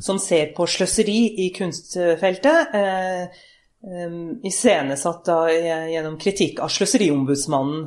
som 0.06 0.17
ser 0.22 0.50
på 0.58 0.65
sløseri 0.69 1.22
i 1.45 1.54
kunstfeltet. 1.56 2.76
Eh, 2.80 3.45
Um, 3.80 4.41
iscenesatt 4.43 5.22
da 5.24 5.45
gjennom 5.48 6.17
kritikk 6.19 6.58
av 6.60 6.67
Sløseriombudsmannen. 6.67 7.86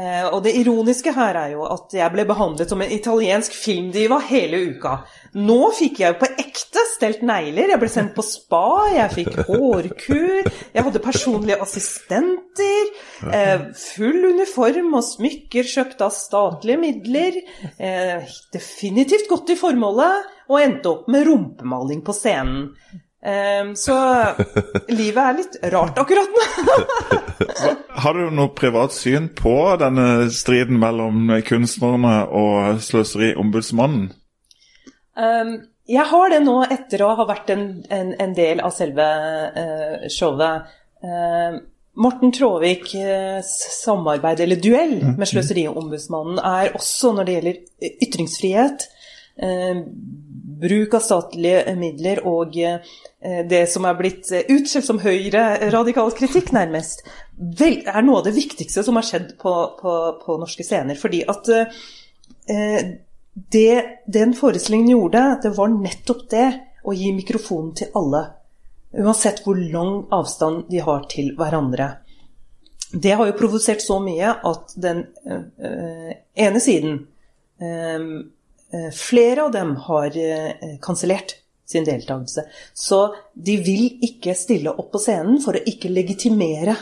Eh, 0.00 0.26
og 0.28 0.42
det 0.44 0.52
ironiske 0.60 1.12
her 1.12 1.36
er 1.40 1.54
jo 1.54 1.64
at 1.68 1.92
jeg 1.96 2.12
ble 2.14 2.24
behandlet 2.28 2.70
som 2.70 2.80
en 2.80 2.92
italiensk 2.94 3.56
filmdiva 3.56 4.20
hele 4.30 4.60
uka. 4.70 5.00
Nå 5.38 5.58
fikk 5.78 6.00
jeg 6.02 6.16
på 6.18 6.26
ekte 6.42 6.82
stelt 6.90 7.20
negler, 7.26 7.70
jeg 7.70 7.80
ble 7.80 7.90
sendt 7.90 8.16
på 8.16 8.24
spa, 8.26 8.90
jeg 8.90 9.12
fikk 9.14 9.36
hårkur, 9.46 10.48
jeg 10.74 10.86
hadde 10.86 11.02
personlige 11.04 11.60
assistenter, 11.62 12.90
eh, 13.30 13.68
full 13.78 14.26
uniform 14.32 14.96
og 14.98 15.06
smykker 15.06 15.68
kjøpt 15.70 16.02
av 16.02 16.10
statlige 16.16 16.82
midler, 16.82 17.38
eh, 17.78 18.26
definitivt 18.52 19.30
godt 19.30 19.54
i 19.54 19.58
formålet, 19.60 20.34
og 20.50 20.58
endte 20.60 20.90
opp 20.90 21.06
med 21.08 21.28
rumpemaling 21.28 22.02
på 22.02 22.16
scenen. 22.16 22.72
Um, 23.20 23.74
så 23.76 23.94
livet 24.88 25.20
er 25.20 25.34
litt 25.36 25.56
rart 25.74 25.98
akkurat 26.00 26.30
nå. 26.32 26.44
Har 28.02 28.16
du 28.16 28.30
noe 28.32 28.48
privat 28.56 28.96
syn 28.96 29.26
på 29.36 29.52
denne 29.76 30.30
striden 30.32 30.80
mellom 30.80 31.28
kunstnerne 31.44 32.14
og 32.32 32.80
Sløseriombudsmannen? 32.80 34.08
Um, 35.20 35.54
jeg 35.90 36.06
har 36.06 36.30
det 36.30 36.38
nå 36.44 36.60
etter 36.70 37.02
å 37.02 37.14
ha 37.18 37.26
vært 37.26 37.50
en, 37.54 37.66
en, 37.90 38.14
en 38.22 38.32
del 38.36 38.62
av 38.62 38.70
selve 38.76 39.06
eh, 39.58 40.06
showet. 40.12 40.70
Eh, 41.02 41.56
Morten 42.00 42.30
Tråvik 42.32 42.92
eh, 42.94 43.40
samarbeid, 43.42 44.44
eller 44.44 44.60
duell, 44.62 45.00
med 45.18 45.26
Sløseriombudsmannen 45.26 46.38
er 46.38 46.76
også 46.78 47.10
når 47.16 47.26
det 47.26 47.34
gjelder 47.36 47.98
ytringsfrihet, 48.06 48.86
eh, 49.42 49.82
bruk 50.60 50.94
av 50.94 51.02
statlige 51.02 51.74
midler 51.80 52.22
og 52.28 52.54
eh, 52.62 52.78
det 53.50 53.64
som 53.72 53.90
er 53.90 53.98
blitt 53.98 54.30
eh, 54.30 54.46
utskjelt 54.54 54.86
som 54.86 55.02
høyre-radikal 55.02 56.14
kritikk, 56.14 56.54
nærmest, 56.54 57.02
vel, 57.34 57.80
er 57.82 58.06
noe 58.06 58.22
av 58.22 58.30
det 58.30 58.36
viktigste 58.38 58.86
som 58.86 59.00
har 59.00 59.10
skjedd 59.10 59.34
på, 59.42 59.58
på, 59.82 60.00
på 60.22 60.38
norske 60.38 60.66
scener. 60.66 60.94
Fordi 61.00 61.24
at 61.34 61.50
eh, 61.56 62.98
det 63.48 64.02
den 64.06 64.34
forestillingen 64.34 64.90
gjorde, 64.90 65.22
det 65.42 65.54
var 65.56 65.72
nettopp 65.72 66.26
det 66.30 66.48
å 66.84 66.94
gi 66.96 67.12
mikrofonen 67.14 67.72
til 67.78 67.92
alle. 67.98 68.24
Uansett 68.96 69.44
hvor 69.44 69.58
lang 69.60 70.04
avstand 70.14 70.66
de 70.70 70.82
har 70.82 71.04
til 71.10 71.32
hverandre. 71.38 71.92
Det 72.90 73.14
har 73.14 73.28
jo 73.28 73.36
provosert 73.38 73.82
så 73.84 74.00
mye 74.02 74.32
at 74.50 74.74
den 74.82 75.04
øh, 75.30 76.12
ene 76.34 76.60
siden 76.60 77.02
øh, 77.62 78.12
Flere 78.94 79.48
av 79.48 79.50
dem 79.50 79.72
har 79.82 80.14
øh, 80.14 80.76
kansellert 80.82 81.32
sin 81.66 81.86
deltakelse. 81.86 82.44
Så 82.74 83.00
de 83.34 83.56
vil 83.66 83.96
ikke 84.06 84.34
stille 84.38 84.70
opp 84.70 84.92
på 84.92 85.00
scenen 85.02 85.40
for 85.42 85.58
å 85.58 85.64
ikke 85.66 85.90
legitimere 85.90 86.76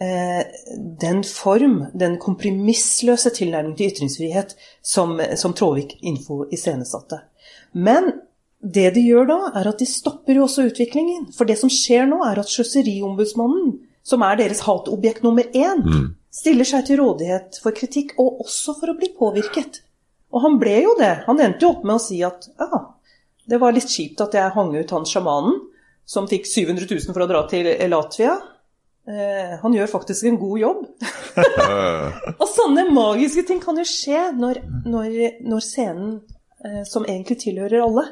den 0.00 1.18
form, 1.28 1.74
den 1.92 2.14
kompromissløse 2.22 3.34
tilnærming 3.36 3.74
til 3.76 3.90
ytringsfrihet 3.90 4.54
som, 4.80 5.18
som 5.36 5.52
Tråvik 5.52 5.98
Info 6.00 6.46
iscenesatte. 6.48 7.18
Men 7.76 8.08
det 8.60 8.90
de 8.96 9.02
gjør 9.04 9.28
da, 9.28 9.38
er 9.60 9.68
at 9.70 9.80
de 9.80 9.88
stopper 9.88 10.36
jo 10.36 10.46
også 10.46 10.66
utviklingen. 10.68 11.28
For 11.36 11.48
det 11.48 11.58
som 11.60 11.72
skjer 11.72 12.08
nå, 12.08 12.20
er 12.26 12.40
at 12.42 12.50
Sløseriombudsmannen, 12.52 13.74
som 14.04 14.24
er 14.24 14.40
deres 14.40 14.62
hatobjekt 14.66 15.24
nummer 15.24 15.46
én, 15.56 15.84
mm. 15.84 16.06
stiller 16.32 16.68
seg 16.68 16.86
til 16.88 17.00
rådighet 17.00 17.60
for 17.62 17.76
kritikk, 17.76 18.16
og 18.20 18.42
også 18.44 18.76
for 18.80 18.92
å 18.92 18.96
bli 19.00 19.12
påvirket. 19.16 19.82
Og 20.32 20.44
han 20.44 20.60
ble 20.60 20.76
jo 20.84 20.94
det. 21.00 21.12
Han 21.26 21.40
endte 21.42 21.66
jo 21.66 21.74
opp 21.74 21.84
med 21.84 21.96
å 21.96 22.02
si 22.02 22.20
at 22.24 22.48
ja, 22.60 22.84
det 23.50 23.58
var 23.60 23.74
litt 23.74 23.90
kjipt 23.90 24.20
at 24.22 24.36
jeg 24.36 24.54
hang 24.54 24.72
ut 24.76 24.94
han 24.94 25.08
sjamanen 25.08 25.58
som 26.10 26.28
fikk 26.30 26.46
700 26.46 26.86
000 26.90 27.14
for 27.14 27.24
å 27.24 27.28
dra 27.30 27.44
til 27.50 27.68
Latvia. 27.90 28.36
Eh, 29.08 29.54
han 29.62 29.74
gjør 29.74 29.88
faktisk 29.90 30.26
en 30.28 30.38
god 30.40 30.58
jobb. 30.60 30.82
og 32.40 32.48
sånne 32.52 32.88
magiske 32.92 33.46
ting 33.48 33.62
kan 33.62 33.78
jo 33.80 33.86
skje 33.88 34.30
når, 34.36 34.60
når, 34.84 35.14
når 35.46 35.64
scenen, 35.64 36.18
eh, 36.64 36.82
som 36.88 37.06
egentlig 37.08 37.40
tilhører 37.46 37.80
alle, 37.86 38.10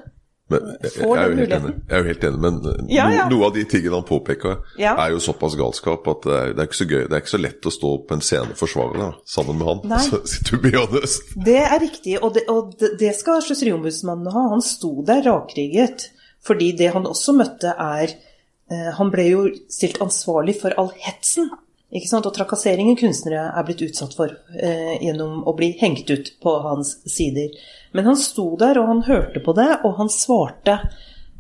men, 0.49 0.65
jeg, 0.81 0.93
jeg, 0.97 1.09
er 1.13 1.33
enig, 1.35 1.45
jeg, 1.45 1.73
er 1.93 2.01
jo 2.01 2.07
helt 2.09 2.23
enig, 2.25 2.39
men 2.41 2.87
ja, 2.89 3.07
ja. 3.13 3.25
Noe 3.29 3.51
av 3.51 3.53
de 3.53 3.67
tingene 3.69 3.99
han 3.99 4.07
påpeker, 4.09 4.63
ja. 4.81 4.95
er 4.97 5.13
jo 5.13 5.19
såpass 5.21 5.59
galskap 5.61 6.09
at 6.09 6.25
det 6.25 6.37
er, 6.39 6.55
det 6.55 6.63
er, 6.63 6.69
ikke 6.71 6.79
så 6.79 6.87
gøy. 6.89 7.03
Det 7.03 7.19
er 7.19 7.21
ikke 7.21 7.33
så 7.35 7.41
lett 7.43 7.69
å 7.69 7.73
stå 7.75 7.91
på 8.09 8.17
en 8.17 8.25
scene 8.25 8.55
og 8.55 8.61
forsvare 8.63 9.11
sammen 9.29 9.59
med 9.61 9.69
han. 9.69 9.83
Nei. 9.93 10.01
Så, 10.09 10.23
to 10.49 10.61
be 10.63 10.73
honest. 10.73 11.35
Det 11.45 11.59
er 11.61 11.77
riktig, 11.83 12.17
og 12.25 12.33
det, 12.39 12.47
og 12.49 12.81
det 12.81 13.13
skal 13.19 13.45
Sløseriombudsmannen 13.45 14.33
ha. 14.33 14.47
Han 14.55 14.65
sto 14.65 14.95
der 15.05 15.21
rakrygget. 15.29 16.09
Fordi 16.49 16.71
det 16.79 16.93
han 16.95 17.05
også 17.05 17.35
møtte, 17.37 17.75
er 17.77 18.09
eh, 18.09 18.28
Han 18.69 19.09
ble 19.09 19.25
jo 19.25 19.43
stilt 19.73 19.97
ansvarlig 20.05 20.59
for 20.61 20.75
all 20.77 20.91
hetsen 21.01 21.47
og 21.89 22.35
trakasseringen 22.37 22.97
kunstnere 23.01 23.49
er 23.57 23.65
blitt 23.65 23.81
utsatt 23.81 24.13
for 24.13 24.29
eh, 24.61 25.01
gjennom 25.01 25.45
å 25.49 25.55
bli 25.57 25.71
hengt 25.81 26.11
ut 26.11 26.35
på 26.43 26.53
hans 26.61 26.99
sider. 27.09 27.49
Men 27.93 28.05
han 28.05 28.17
sto 28.17 28.57
der, 28.61 28.79
og 28.79 28.89
han 28.89 29.03
hørte 29.07 29.41
på 29.41 29.55
det, 29.57 29.81
og 29.85 29.97
han 29.97 30.11
svarte 30.13 30.83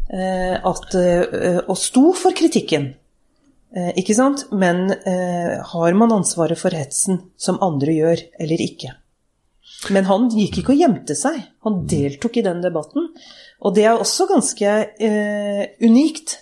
eh, 0.09 0.57
at 0.57 0.95
eh, 0.97 1.61
Og 1.69 1.77
sto 1.77 2.15
for 2.17 2.33
kritikken. 2.33 2.95
Eh, 3.77 3.93
ikke 4.01 4.17
sant? 4.17 4.47
Men 4.51 4.89
eh, 4.91 5.61
har 5.61 5.93
man 5.93 6.17
ansvaret 6.17 6.59
for 6.59 6.73
hetsen 6.73 7.29
som 7.37 7.61
andre 7.61 7.93
gjør, 7.93 8.25
eller 8.41 8.65
ikke? 8.65 8.95
Men 9.93 10.09
han 10.09 10.31
gikk 10.33 10.63
ikke 10.63 10.73
og 10.73 10.81
gjemte 10.81 11.15
seg. 11.15 11.43
Han 11.69 11.85
deltok 11.87 12.41
i 12.41 12.47
den 12.49 12.65
debatten. 12.65 13.13
Og 13.61 13.77
det 13.77 13.85
er 13.85 14.01
også 14.01 14.27
ganske 14.33 14.77
eh, 14.97 15.65
unikt 15.85 16.39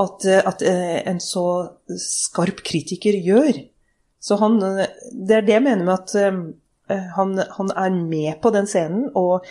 at, 0.00 0.24
at, 0.24 0.64
en 0.64 1.20
så 1.20 1.44
skarp 2.00 2.64
kritiker 2.66 3.18
gjør. 3.20 3.60
Så 4.20 4.36
han, 4.40 4.58
det 4.60 5.36
er 5.36 5.44
det 5.46 5.56
jeg 5.58 5.64
mener 5.64 5.86
med 5.86 5.94
at 5.98 6.14
Eh, 6.90 7.06
han, 7.16 7.42
han, 7.50 7.70
er 7.70 7.90
med 7.90 8.40
på 8.42 8.50
den 8.50 8.66
scenen 8.66 9.10
og 9.14 9.46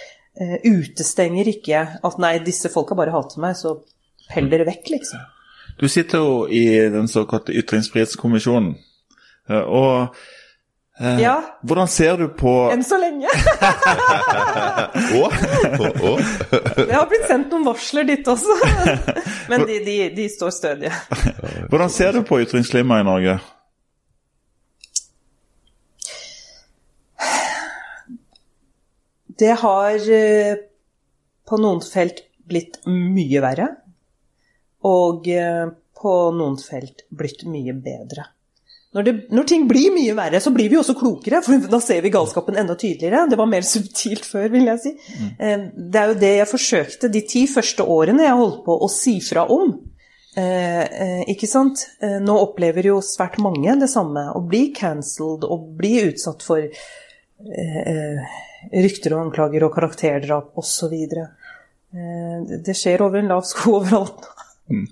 utestenger 0.63 1.49
ikke 1.51 1.79
at 2.07 2.19
nei, 2.21 2.37
disse 2.45 2.69
folka 2.71 2.95
bare 2.95 3.11
hater 3.11 3.41
meg, 3.43 3.57
så 3.59 3.73
pell 4.29 4.47
dere 4.51 4.67
vekk, 4.69 4.91
liksom. 4.93 5.23
Du 5.79 5.87
sitter 5.91 6.23
jo 6.23 6.45
i 6.47 6.63
den 6.91 7.09
såkalte 7.11 7.55
Ytringsfrihetskommisjonen. 7.59 8.69
Og 9.49 10.15
uh, 11.01 11.19
ja. 11.21 11.35
Hvordan 11.63 11.87
ser 11.91 12.17
du 12.19 12.27
på 12.35 12.53
Enn 12.73 12.83
så 12.85 12.97
lenge. 13.01 13.27
Det 16.79 16.95
har 16.95 17.07
blitt 17.09 17.27
sendt 17.27 17.51
noen 17.53 17.65
varsler 17.67 18.07
dit 18.07 18.27
også. 18.27 18.55
Men 19.51 19.65
de, 19.69 19.79
de, 19.85 19.95
de 20.15 20.27
står 20.31 20.51
stødige. 20.55 20.93
Hvordan 21.69 21.89
ser 21.93 22.13
du 22.15 22.23
på 22.27 22.41
ytringsklimaet 22.43 23.03
i 23.03 23.09
Norge? 23.09 23.39
Det 29.39 29.53
har 29.61 30.09
eh, 30.11 30.57
på 31.47 31.57
noen 31.61 31.79
felt 31.85 32.25
blitt 32.49 32.81
mye 32.89 33.43
verre. 33.43 33.69
Og 34.89 35.29
eh, 35.31 35.69
på 35.99 36.15
noen 36.35 36.57
felt 36.59 37.05
blitt 37.09 37.45
mye 37.47 37.75
bedre. 37.75 38.25
Når, 38.97 39.05
det, 39.05 39.13
når, 39.29 39.45
ting 39.45 39.67
blir 39.69 39.91
mye 39.93 40.15
verre, 40.17 40.39
så 40.41 40.49
blir 40.53 40.71
vi 40.71 40.79
også 40.79 40.95
klokere, 40.97 41.43
for 41.45 41.67
da 41.69 41.77
ser 41.83 42.01
vi 42.01 42.11
galskapen 42.13 42.57
enda 42.57 42.73
tydeligere. 42.79 43.27
Det 43.29 43.37
var 43.37 43.51
mer 43.51 43.67
subtilt 43.75 44.25
før, 44.25 44.49
vil 44.55 44.65
jeg 44.71 44.83
si. 44.85 44.95
Mm. 44.95 45.29
Eh, 45.37 45.67
det 45.77 46.01
er 46.01 46.09
jo 46.09 46.17
det 46.23 46.33
jeg 46.39 46.51
forsøkte 46.53 47.11
de 47.13 47.23
ti 47.29 47.45
første 47.51 47.85
årene 47.85 48.25
jeg 48.25 48.41
holdt 48.41 48.63
på 48.65 48.79
å 48.79 48.89
si 48.93 49.19
fra 49.25 49.45
om. 49.53 49.77
Eh, 50.39 51.23
ikke 51.33 51.49
sant? 51.49 51.81
Nå 51.99 52.35
opplever 52.39 52.85
jo 52.91 52.99
svært 53.03 53.39
mange 53.43 53.75
det 53.81 53.89
samme. 53.91 54.29
Å 54.33 54.41
bli 54.45 54.69
cancelled 54.77 55.45
og 55.45 55.71
bli 55.77 55.95
utsatt 56.07 56.45
for 56.45 56.63
eh, 56.63 58.29
rykter 58.73 59.15
og 59.15 59.27
anklager 59.27 59.65
og 59.65 59.73
karakterdrap 59.75 60.57
osv. 60.59 60.95
Eh, 61.09 62.37
det 62.65 62.75
skjer 62.77 63.03
over 63.05 63.21
en 63.21 63.31
lav 63.31 63.45
sko 63.47 63.79
overalt. 63.79 64.27
Mm. 64.69 64.85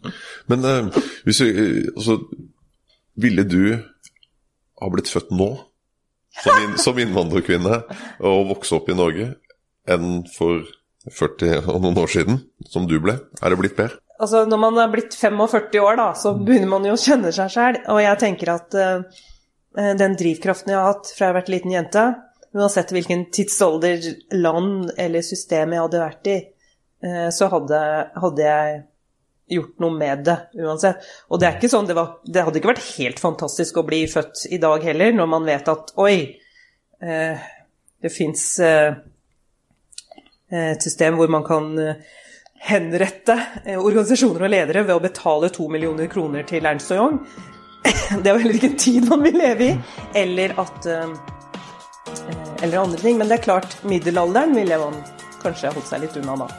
Men 0.52 0.66
eh, 0.66 1.02
hvis 1.28 1.42
vi, 1.44 1.50
eh, 1.52 1.90
altså, 1.96 2.20
ville 3.18 3.46
du 3.48 3.78
ha 4.78 4.90
blitt 4.94 5.10
født 5.12 5.34
nå, 5.36 5.52
som, 6.44 6.64
inn, 6.64 6.76
som 6.86 7.00
innvandrerkvinne, 7.02 7.84
og 8.22 8.50
vokse 8.54 8.78
opp 8.78 8.92
i 8.94 8.98
Norge, 8.98 9.32
enn 9.90 10.22
for 10.36 10.66
40 11.08 11.70
og 11.72 11.80
noen 11.84 11.98
år 12.02 12.12
siden, 12.12 12.42
som 12.68 12.86
du 12.90 12.98
ble? 13.04 13.18
Er 13.42 13.54
det 13.54 13.60
blitt 13.62 13.78
bedre? 13.78 14.02
Altså, 14.18 14.44
når 14.50 14.60
man 14.60 14.80
er 14.82 14.92
blitt 14.92 15.14
45 15.14 15.80
år, 15.84 15.98
da, 16.00 16.12
så 16.18 16.34
begynner 16.38 16.72
man 16.72 16.86
jo 16.88 16.96
å 16.96 17.02
kjenne 17.02 17.32
seg 17.36 17.52
sjæl. 17.54 17.82
Og 17.94 18.00
jeg 18.02 18.20
tenker 18.22 18.54
at 18.56 18.78
uh, 18.78 19.20
den 20.00 20.18
drivkraften 20.18 20.74
jeg 20.74 20.80
har 20.80 20.90
hatt 20.90 21.12
fra 21.14 21.28
jeg 21.28 21.34
har 21.34 21.40
vært 21.42 21.54
liten 21.54 21.76
jente, 21.76 22.08
Uansett 22.58 22.90
hvilken 22.96 23.26
tidsalder, 23.36 24.02
land 24.34 24.94
eller 24.98 25.22
system 25.22 25.74
jeg 25.76 25.84
hadde 25.84 26.00
vært 26.02 26.30
i, 26.32 26.38
uh, 27.06 27.28
så 27.36 27.50
hadde, 27.52 27.82
hadde 28.24 28.48
jeg 28.48 28.80
gjort 29.50 29.78
noe 29.84 29.96
med 29.96 30.24
det 30.28 30.38
uansett. 30.60 31.06
Og 31.32 31.40
det 31.40 31.48
er 31.48 31.58
ikke 31.58 31.72
sånn, 31.72 31.88
det, 31.90 31.96
var, 31.98 32.18
det 32.26 32.44
hadde 32.46 32.60
ikke 32.60 32.72
vært 32.74 32.88
helt 32.98 33.22
fantastisk 33.22 33.80
å 33.80 33.86
bli 33.88 34.02
født 34.12 34.48
i 34.52 34.60
dag 34.62 34.84
heller, 34.84 35.14
når 35.16 35.30
man 35.32 35.48
vet 35.48 35.72
at 35.72 35.94
oi, 36.04 36.16
eh, 37.04 37.46
det 38.04 38.14
fins 38.14 38.44
eh, 38.64 38.98
et 40.48 40.84
system 40.84 41.18
hvor 41.20 41.32
man 41.32 41.44
kan 41.48 41.72
henrette 42.68 43.36
organisasjoner 43.76 44.46
og 44.48 44.52
ledere 44.54 44.86
ved 44.88 44.96
å 44.96 45.04
betale 45.04 45.50
to 45.54 45.68
millioner 45.72 46.08
kroner 46.12 46.46
til 46.48 46.66
Ernst 46.66 46.94
og 46.96 47.02
Young. 47.02 47.18
Det 48.22 48.30
er 48.30 48.34
jo 48.34 48.40
heller 48.42 48.58
ikke 48.58 48.72
en 48.72 48.80
tid 48.80 49.10
man 49.12 49.26
vil 49.26 49.36
leve 49.40 49.68
i. 49.68 49.74
Eller 50.18 50.56
at 50.62 50.88
Eh, 52.08 52.64
eller 52.64 52.78
andre 52.78 52.98
ting. 52.98 53.18
Men 53.18 53.28
det 53.28 53.34
er 53.34 53.44
klart, 53.44 53.84
middelalderen 53.84 54.56
ville 54.56 54.78
man 54.78 55.00
kanskje 55.44 55.72
holdt 55.74 55.90
seg 55.90 56.06
litt 56.06 56.18
unna 56.20 56.38
da. 56.44 56.50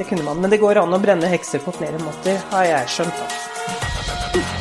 Det 0.00 0.08
kunne 0.08 0.22
man. 0.22 0.40
Men 0.40 0.50
det 0.50 0.60
går 0.62 0.80
an 0.80 0.96
å 0.96 1.00
brenne 1.02 1.28
hekser 1.28 1.60
på 1.64 1.74
flere 1.76 2.00
måter, 2.00 2.40
har 2.54 2.64
jeg 2.64 2.88
skjønt. 2.96 3.22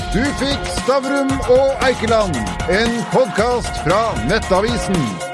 Du 0.09 0.23
fikk 0.41 0.69
Stavrum 0.81 1.31
og 1.53 1.87
Eikeland, 1.87 2.35
en 2.67 3.01
podkast 3.15 3.83
fra 3.85 4.03
Nettavisen. 4.27 5.28